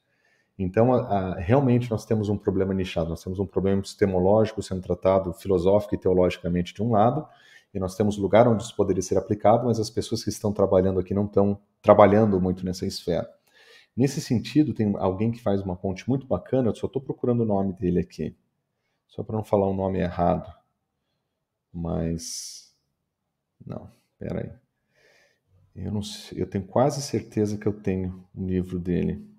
[0.58, 4.82] Então, a, a, realmente nós temos um problema nichado, nós temos um problema epistemológico sendo
[4.82, 7.28] tratado filosófico e teologicamente de um lado,
[7.74, 11.00] e nós temos lugar onde isso poderia ser aplicado, mas as pessoas que estão trabalhando
[11.00, 13.28] aqui não estão trabalhando muito nessa esfera.
[13.98, 17.46] Nesse sentido, tem alguém que faz uma ponte muito bacana, eu só estou procurando o
[17.46, 18.36] nome dele aqui,
[19.08, 20.52] só para não falar o nome errado.
[21.72, 22.72] Mas.
[23.66, 23.90] Não,
[24.20, 24.52] peraí.
[25.76, 26.02] Eu, não
[26.36, 29.33] eu tenho quase certeza que eu tenho um livro dele.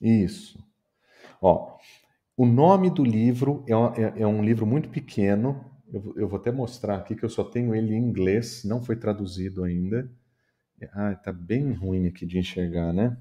[0.00, 0.58] Isso.
[1.40, 1.76] Ó,
[2.36, 3.72] o nome do livro é,
[4.02, 5.64] é, é um livro muito pequeno.
[5.92, 8.96] Eu, eu, vou até mostrar aqui que eu só tenho ele em inglês, não foi
[8.96, 10.10] traduzido ainda.
[10.92, 13.16] Ah, tá bem ruim aqui de enxergar, né?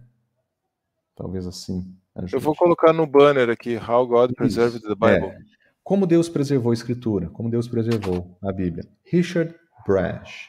[1.16, 1.96] Talvez assim.
[2.14, 2.36] Ajude.
[2.36, 5.30] Eu vou colocar no banner aqui, How God Preserved the Bible.
[5.30, 5.40] É.
[5.84, 8.84] Como Deus preservou a Escritura, como Deus preservou a Bíblia.
[9.06, 9.56] Richard
[9.88, 10.48] Brash.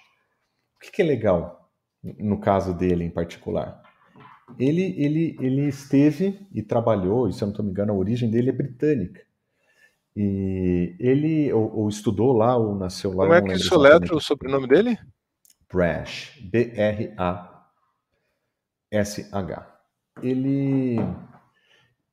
[0.77, 1.71] O que, que é legal
[2.19, 3.83] no caso dele em particular?
[4.59, 8.31] Ele, ele, ele esteve e trabalhou, e se eu não estou me engano, a origem
[8.31, 9.21] dele é britânica.
[10.17, 13.25] E ele ou, ou estudou lá, ou nasceu lá.
[13.25, 14.99] Como é que isso letra o sobrenome dele?
[15.73, 16.41] Brash.
[16.51, 17.19] B-R-A-S-H.
[20.23, 20.97] Ele,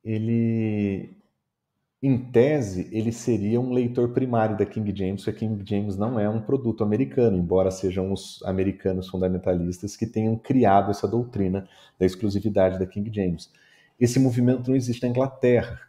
[0.04, 1.15] ele
[2.02, 6.20] em tese, ele seria um leitor primário da King James, porque a King James não
[6.20, 11.66] é um produto americano, embora sejam os americanos fundamentalistas que tenham criado essa doutrina
[11.98, 13.50] da exclusividade da King James.
[13.98, 15.80] Esse movimento não existe na Inglaterra.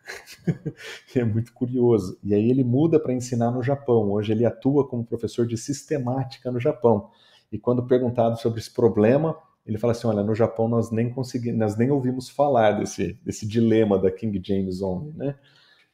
[1.14, 2.18] é muito curioso.
[2.24, 4.10] E aí ele muda para ensinar no Japão.
[4.12, 7.10] Hoje ele atua como professor de sistemática no Japão.
[7.51, 11.60] E quando perguntado sobre esse problema, ele fala assim: olha, no Japão nós nem conseguimos,
[11.60, 15.36] nós nem ouvimos falar desse, desse dilema da King James Only, né?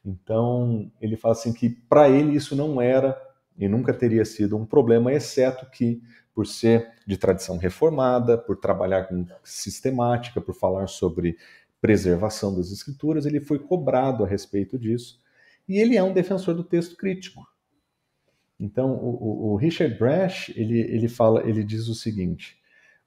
[0.06, 3.20] Então, ele fala assim que para ele isso não era
[3.58, 6.02] e nunca teria sido um problema, exceto que
[6.34, 11.38] por ser de tradição reformada, por trabalhar com sistemática, por falar sobre
[11.80, 15.22] preservação das escrituras, ele foi cobrado a respeito disso.
[15.68, 17.46] E ele é um defensor do texto crítico.
[18.60, 22.58] Então, o, o Richard Brash, ele, ele fala, ele diz o seguinte: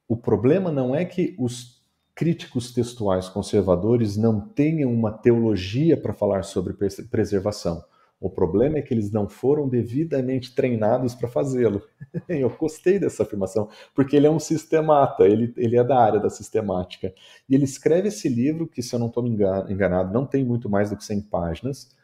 [0.07, 1.76] o problema não é que os
[2.17, 6.73] críticos textuais conservadores não tenham uma teologia para falar sobre
[7.11, 7.85] preservação.
[8.19, 11.83] O problema é que eles não foram devidamente treinados para fazê-lo.
[12.27, 16.31] Eu gostei dessa afirmação, porque ele é um sistemata, ele, ele é da área da
[16.31, 17.13] sistemática.
[17.47, 20.89] E ele escreve esse livro, que, se eu não estou enganado, não tem muito mais
[20.89, 21.95] do que 100 páginas,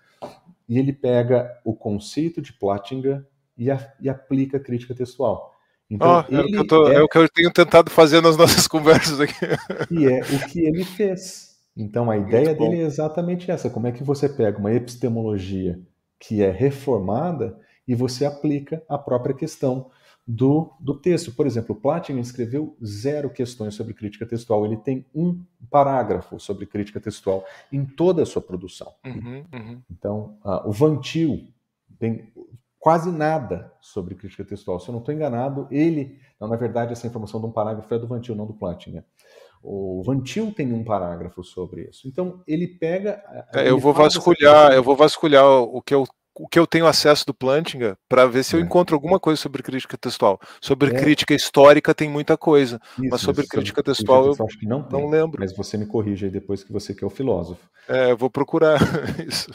[0.68, 3.24] e ele pega o conceito de Plattinger
[3.56, 5.51] e, a, e aplica a crítica textual.
[5.92, 6.94] Então, oh, é, o tô, é...
[6.94, 9.34] é, o que eu tenho tentado fazer nas nossas conversas aqui.
[9.90, 11.52] E é o que ele fez.
[11.76, 15.78] Então a ideia dele é exatamente essa: como é que você pega uma epistemologia
[16.18, 19.90] que é reformada e você aplica a própria questão
[20.26, 21.32] do, do texto.
[21.32, 24.64] Por exemplo, Platigan escreveu zero questões sobre crítica textual.
[24.64, 28.94] Ele tem um parágrafo sobre crítica textual em toda a sua produção.
[29.04, 29.82] Uhum, uhum.
[29.90, 31.48] Então, uh, o Vantil
[31.98, 32.32] tem
[32.82, 34.80] quase nada sobre crítica textual.
[34.80, 36.18] Se eu não estou enganado, ele.
[36.40, 39.04] Não, na verdade, essa informação de um parágrafo é do Vantil, não do Platigan.
[39.62, 42.08] O Vantil tem um parágrafo sobre isso.
[42.08, 43.22] Então, ele pega.
[43.54, 46.04] É, ele eu vou vasculhar, eu vou vasculhar o que eu
[46.34, 48.62] o que eu tenho acesso do Plantinga para ver se eu é.
[48.62, 50.40] encontro alguma coisa sobre crítica textual.
[50.62, 50.98] Sobre é.
[50.98, 54.98] crítica histórica tem muita coisa, isso, mas sobre crítica textual eu acho que não, tem,
[54.98, 55.38] não lembro.
[55.38, 57.60] Mas você me corrige aí depois que você que é o filósofo.
[57.86, 58.78] É, eu vou procurar
[59.28, 59.50] isso.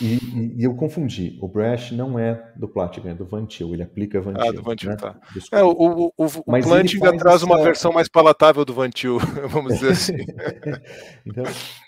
[0.00, 1.38] E, e, eu confundi.
[1.40, 3.72] O Brash não é do Platinum, é do Vantil.
[3.72, 4.48] Ele aplica Vantil.
[4.48, 4.96] Ah, do Vantil, né?
[4.96, 5.20] tá.
[5.52, 7.46] É, o, o, o, o Plantinga traz essa...
[7.46, 10.16] uma versão mais palatável do Vantil, vamos dizer assim.
[11.24, 11.44] então,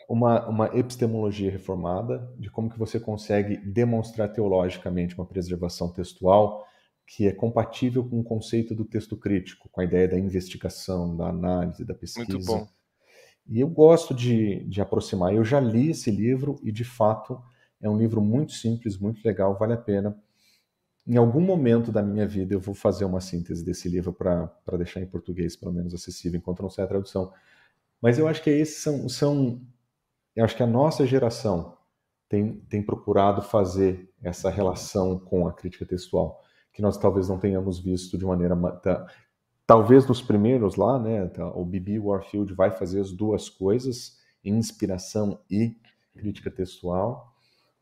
[0.09, 6.65] uma, uma epistemologia reformada de como que você consegue demonstrar teologicamente uma preservação textual
[7.07, 11.29] que é compatível com o conceito do texto crítico, com a ideia da investigação, da
[11.29, 12.33] análise, da pesquisa.
[12.33, 12.69] Muito bom.
[13.49, 15.35] E eu gosto de, de aproximar.
[15.35, 17.41] Eu já li esse livro e, de fato,
[17.81, 20.17] é um livro muito simples, muito legal, vale a pena.
[21.07, 25.01] Em algum momento da minha vida eu vou fazer uma síntese desse livro para deixar
[25.01, 27.33] em português, pelo menos acessível, enquanto não sai a tradução.
[28.01, 29.61] Mas eu acho que esses são, são.
[30.37, 31.77] Eu acho que a nossa geração
[32.29, 36.43] tem, tem procurado fazer essa relação com a crítica textual,
[36.73, 38.55] que nós talvez não tenhamos visto de maneira.
[38.83, 39.07] Tá,
[39.67, 41.27] talvez nos primeiros lá, né?
[41.29, 45.77] Tá, o Bibi Warfield vai fazer as duas coisas, inspiração e
[46.15, 47.31] crítica textual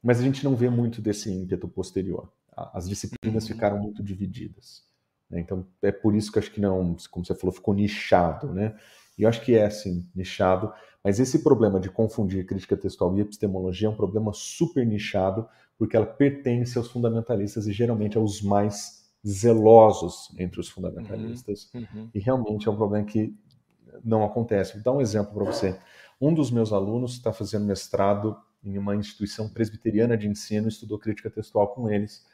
[0.02, 2.30] mas a gente não vê muito desse ímpeto posterior.
[2.56, 3.54] As disciplinas uhum.
[3.54, 4.82] ficaram muito divididas.
[5.30, 5.40] Né?
[5.40, 8.76] Então, é por isso que acho que não, como você falou, ficou nichado, né?
[9.16, 10.72] E eu acho que é, assim, nichado,
[11.02, 15.96] mas esse problema de confundir crítica textual e epistemologia é um problema super nichado, porque
[15.96, 21.70] ela pertence aos fundamentalistas e geralmente aos mais zelosos entre os fundamentalistas.
[21.74, 22.10] Uhum, uhum.
[22.14, 23.34] E realmente é um problema que
[24.04, 24.74] não acontece.
[24.74, 25.78] Vou dar um exemplo para você.
[26.20, 31.30] Um dos meus alunos está fazendo mestrado em uma instituição presbiteriana de ensino, estudou crítica
[31.30, 32.26] textual com eles.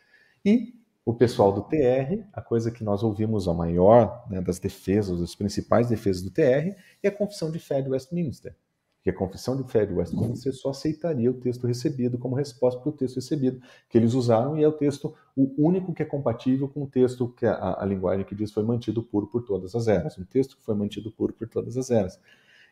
[0.44, 0.74] E
[1.04, 5.34] o pessoal do TR, a coisa que nós ouvimos a maior né, das defesas, as
[5.34, 8.56] principais defesas do TR, é a confissão de fé de Westminster.
[9.02, 12.88] Que a confissão de fé de Westminster só aceitaria o texto recebido como resposta para
[12.88, 13.60] o texto recebido,
[13.90, 17.28] que eles usaram, e é o texto o único que é compatível com o texto
[17.36, 20.56] que a, a linguagem que diz foi mantido puro por todas as eras, um texto
[20.56, 22.18] que foi mantido puro por todas as eras.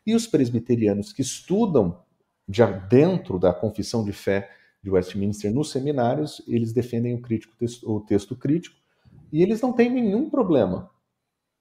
[0.07, 2.01] E os presbiterianos que estudam
[2.49, 4.51] já dentro da confissão de fé
[4.83, 7.55] de Westminster nos seminários, eles defendem o, crítico,
[7.85, 8.77] o texto crítico
[9.33, 10.91] e eles não têm nenhum problema.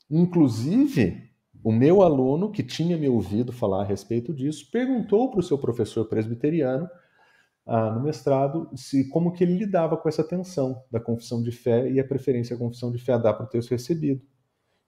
[0.10, 1.30] Inclusive,
[1.64, 5.58] o meu aluno, que tinha me ouvido falar a respeito disso, perguntou para o seu
[5.58, 6.90] professor presbiteriano
[7.66, 11.90] ah, no mestrado se como que ele lidava com essa tensão da confissão de fé
[11.91, 14.22] e a preferência à confissão de fé a dar para o texto recebido.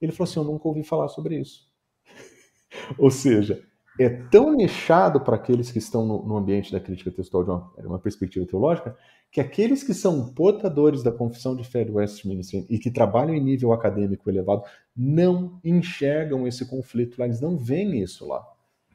[0.01, 1.71] Ele falou assim: Eu nunca ouvi falar sobre isso.
[2.97, 3.63] Ou seja,
[3.99, 7.71] é tão nichado para aqueles que estão no, no, ambiente da crítica textual de uma,
[7.77, 8.95] uma, perspectiva teológica,
[9.31, 13.43] que aqueles que são portadores da confissão de fé do Westminster e que trabalham em
[13.43, 14.63] nível acadêmico elevado
[14.95, 18.43] não enxergam esse conflito lá, eles não veem isso lá.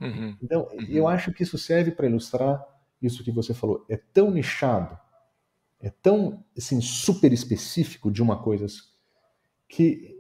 [0.01, 0.87] Uhum, então, uhum.
[0.89, 2.65] eu acho que isso serve para ilustrar
[3.01, 3.85] isso que você falou.
[3.89, 4.99] É tão nichado,
[5.81, 8.67] é tão assim, super específico de uma coisa
[9.69, 10.17] que,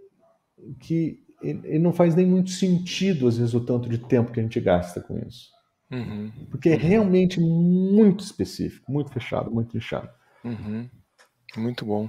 [0.81, 4.43] que ele não faz nem muito sentido, às vezes, o tanto de tempo que a
[4.43, 5.49] gente gasta com isso.
[5.91, 6.31] Uhum.
[6.51, 10.11] Porque é realmente muito específico, muito fechado, muito fechado.
[10.45, 10.89] Uhum.
[11.57, 12.09] Muito bom.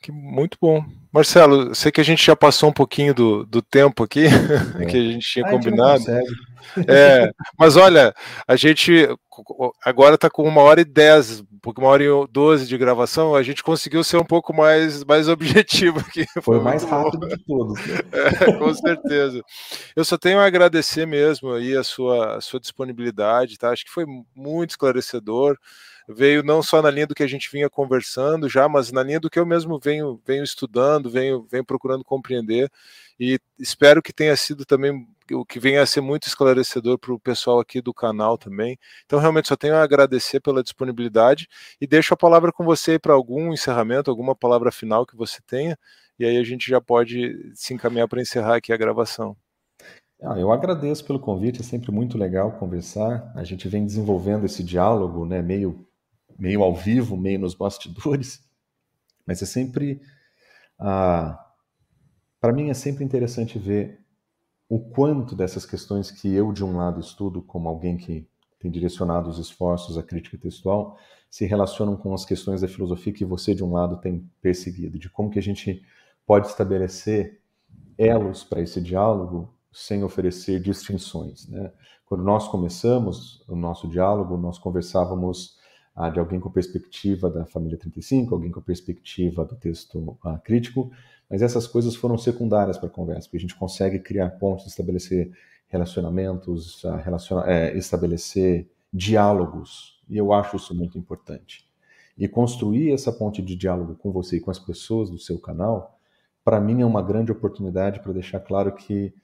[0.00, 0.82] Que, muito bom.
[1.12, 4.26] Marcelo, sei que a gente já passou um pouquinho do, do tempo aqui,
[4.80, 4.86] é.
[4.86, 6.04] que a gente tinha ah, combinado.
[6.88, 8.14] É, mas olha,
[8.46, 9.08] a gente
[9.84, 11.42] agora está com uma hora e dez,
[11.76, 15.98] uma hora e doze de gravação, a gente conseguiu ser um pouco mais, mais objetivo
[15.98, 16.24] aqui.
[16.34, 17.78] Foi, Foi mais rápido de todos.
[18.12, 19.42] É, com certeza.
[19.94, 23.70] Eu só tenho a agradecer mesmo aí a sua, a sua disponibilidade, tá?
[23.70, 25.56] Acho que foi muito esclarecedor
[26.14, 29.20] veio não só na linha do que a gente vinha conversando já, mas na linha
[29.20, 32.70] do que eu mesmo venho, venho estudando, venho, venho procurando compreender
[33.18, 37.20] e espero que tenha sido também o que venha a ser muito esclarecedor para o
[37.20, 38.78] pessoal aqui do canal também.
[39.04, 41.46] Então, realmente, só tenho a agradecer pela disponibilidade
[41.78, 45.78] e deixo a palavra com você para algum encerramento, alguma palavra final que você tenha,
[46.18, 49.36] e aí a gente já pode se encaminhar para encerrar aqui a gravação.
[50.22, 53.32] Ah, eu agradeço pelo convite, é sempre muito legal conversar.
[53.34, 55.86] A gente vem desenvolvendo esse diálogo, né, meio
[56.40, 58.42] meio ao vivo, meio nos bastidores,
[59.26, 60.00] mas é sempre.
[60.78, 61.38] Ah,
[62.40, 64.00] Para mim é sempre interessante ver
[64.68, 68.26] o quanto dessas questões que eu, de um lado, estudo como alguém que
[68.58, 70.98] tem direcionado os esforços à crítica textual
[71.30, 75.08] se relacionam com as questões da filosofia que você, de um lado, tem perseguido, de
[75.08, 75.82] como que a gente
[76.26, 77.40] pode estabelecer
[77.96, 81.48] elos para esse diálogo sem oferecer distinções.
[81.48, 81.72] Né?
[82.04, 85.59] Quando nós começamos o nosso diálogo, nós conversávamos
[86.08, 90.90] de alguém com perspectiva da família 35, alguém com perspectiva do texto ah, crítico,
[91.28, 95.30] mas essas coisas foram secundárias para a conversa, porque a gente consegue criar pontos, estabelecer
[95.68, 101.68] relacionamentos, ah, relaciona é, estabelecer diálogos, e eu acho isso muito importante.
[102.16, 105.98] E construir essa ponte de diálogo com você e com as pessoas do seu canal,
[106.44, 109.14] para mim é uma grande oportunidade para deixar claro que,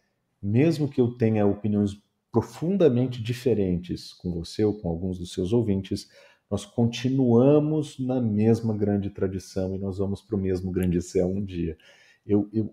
[0.42, 2.00] mesmo que eu tenha opiniões
[2.30, 6.08] profundamente diferentes com você ou com alguns dos seus ouvintes,
[6.50, 11.44] nós continuamos na mesma grande tradição e nós vamos para o mesmo grande céu um
[11.44, 11.76] dia.
[12.24, 12.72] Eu, eu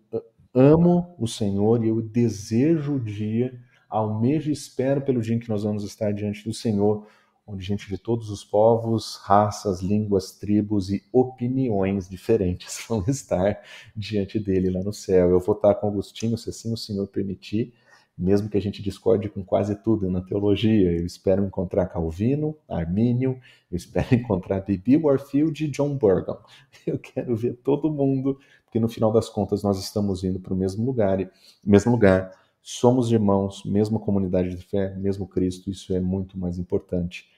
[0.53, 3.59] amo o Senhor e eu desejo o dia,
[3.89, 7.07] almejo e espero pelo dia em que nós vamos estar diante do Senhor,
[7.45, 13.61] onde gente de todos os povos, raças, línguas, tribos e opiniões diferentes vão estar
[13.95, 15.29] diante dele lá no céu.
[15.29, 17.73] Eu vou estar com Agostinho, se assim o Senhor permitir,
[18.17, 20.91] mesmo que a gente discorde com quase tudo na teologia.
[20.91, 23.39] Eu espero encontrar Calvino, Armínio,
[23.71, 26.37] eu espero encontrar Bibi Warfield e John Burgon.
[26.85, 30.57] Eu quero ver todo mundo, porque no final das contas nós estamos indo para o
[30.57, 31.17] mesmo lugar,
[31.65, 32.31] mesmo lugar.
[32.61, 37.29] Somos irmãos, mesma comunidade de fé, mesmo Cristo, isso é muito mais importante.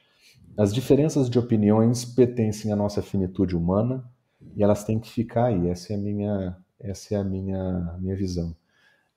[0.58, 4.04] As diferenças de opiniões pertencem à nossa finitude humana
[4.56, 5.68] e elas têm que ficar aí.
[5.68, 8.56] Essa é a minha, essa é a minha, minha visão.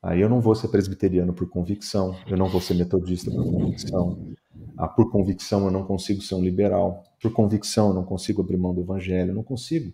[0.09, 4.35] Aí eu não vou ser presbiteriano por convicção, eu não vou ser metodista por convicção.
[4.75, 8.57] Ah, por convicção eu não consigo ser um liberal, por convicção eu não consigo abrir
[8.57, 9.93] mão do evangelho, eu não consigo.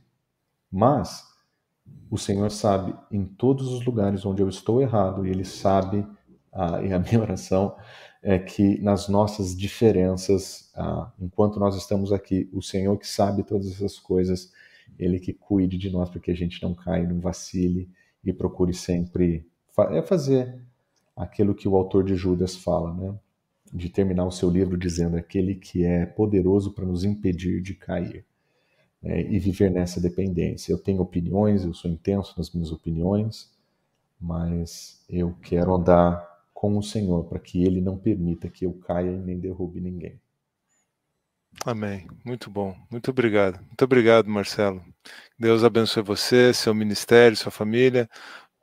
[0.71, 1.25] Mas
[2.09, 6.07] o Senhor sabe em todos os lugares onde eu estou errado e Ele sabe,
[6.53, 7.75] ah, e a minha oração
[8.23, 13.67] é que nas nossas diferenças, ah, enquanto nós estamos aqui, o Senhor que sabe todas
[13.67, 14.53] essas coisas,
[14.97, 17.91] Ele que cuide de nós para que a gente não caia, não vacile
[18.25, 19.45] e procure sempre
[19.91, 20.61] é fazer
[21.17, 23.15] aquilo que o autor de Judas fala, né?
[23.73, 28.25] de terminar o seu livro dizendo aquele que é poderoso para nos impedir de cair
[29.03, 29.21] né?
[29.23, 30.73] e viver nessa dependência.
[30.73, 33.51] Eu tenho opiniões, eu sou intenso nas minhas opiniões,
[34.21, 39.11] mas eu quero andar com o Senhor para que Ele não permita que eu caia
[39.11, 40.21] e nem derrube ninguém.
[41.65, 42.07] Amém.
[42.25, 42.77] Muito bom.
[42.91, 43.59] Muito obrigado.
[43.67, 44.85] Muito obrigado, Marcelo.
[45.39, 48.09] Deus abençoe você, seu ministério, sua família.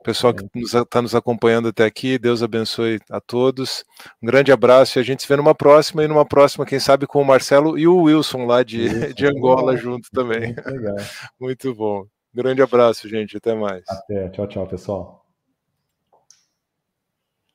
[0.02, 3.84] Pessoal que está nos acompanhando até aqui, Deus abençoe a todos.
[4.22, 7.06] Um grande abraço e a gente se vê numa próxima e numa próxima, quem sabe,
[7.06, 10.54] com o Marcelo e o Wilson lá de, de Angola junto também.
[10.54, 10.62] Muito,
[11.38, 12.04] Muito bom.
[12.34, 13.36] Grande abraço, gente.
[13.36, 13.84] Até mais.
[13.88, 14.28] Até.
[14.30, 15.21] Tchau, tchau, pessoal.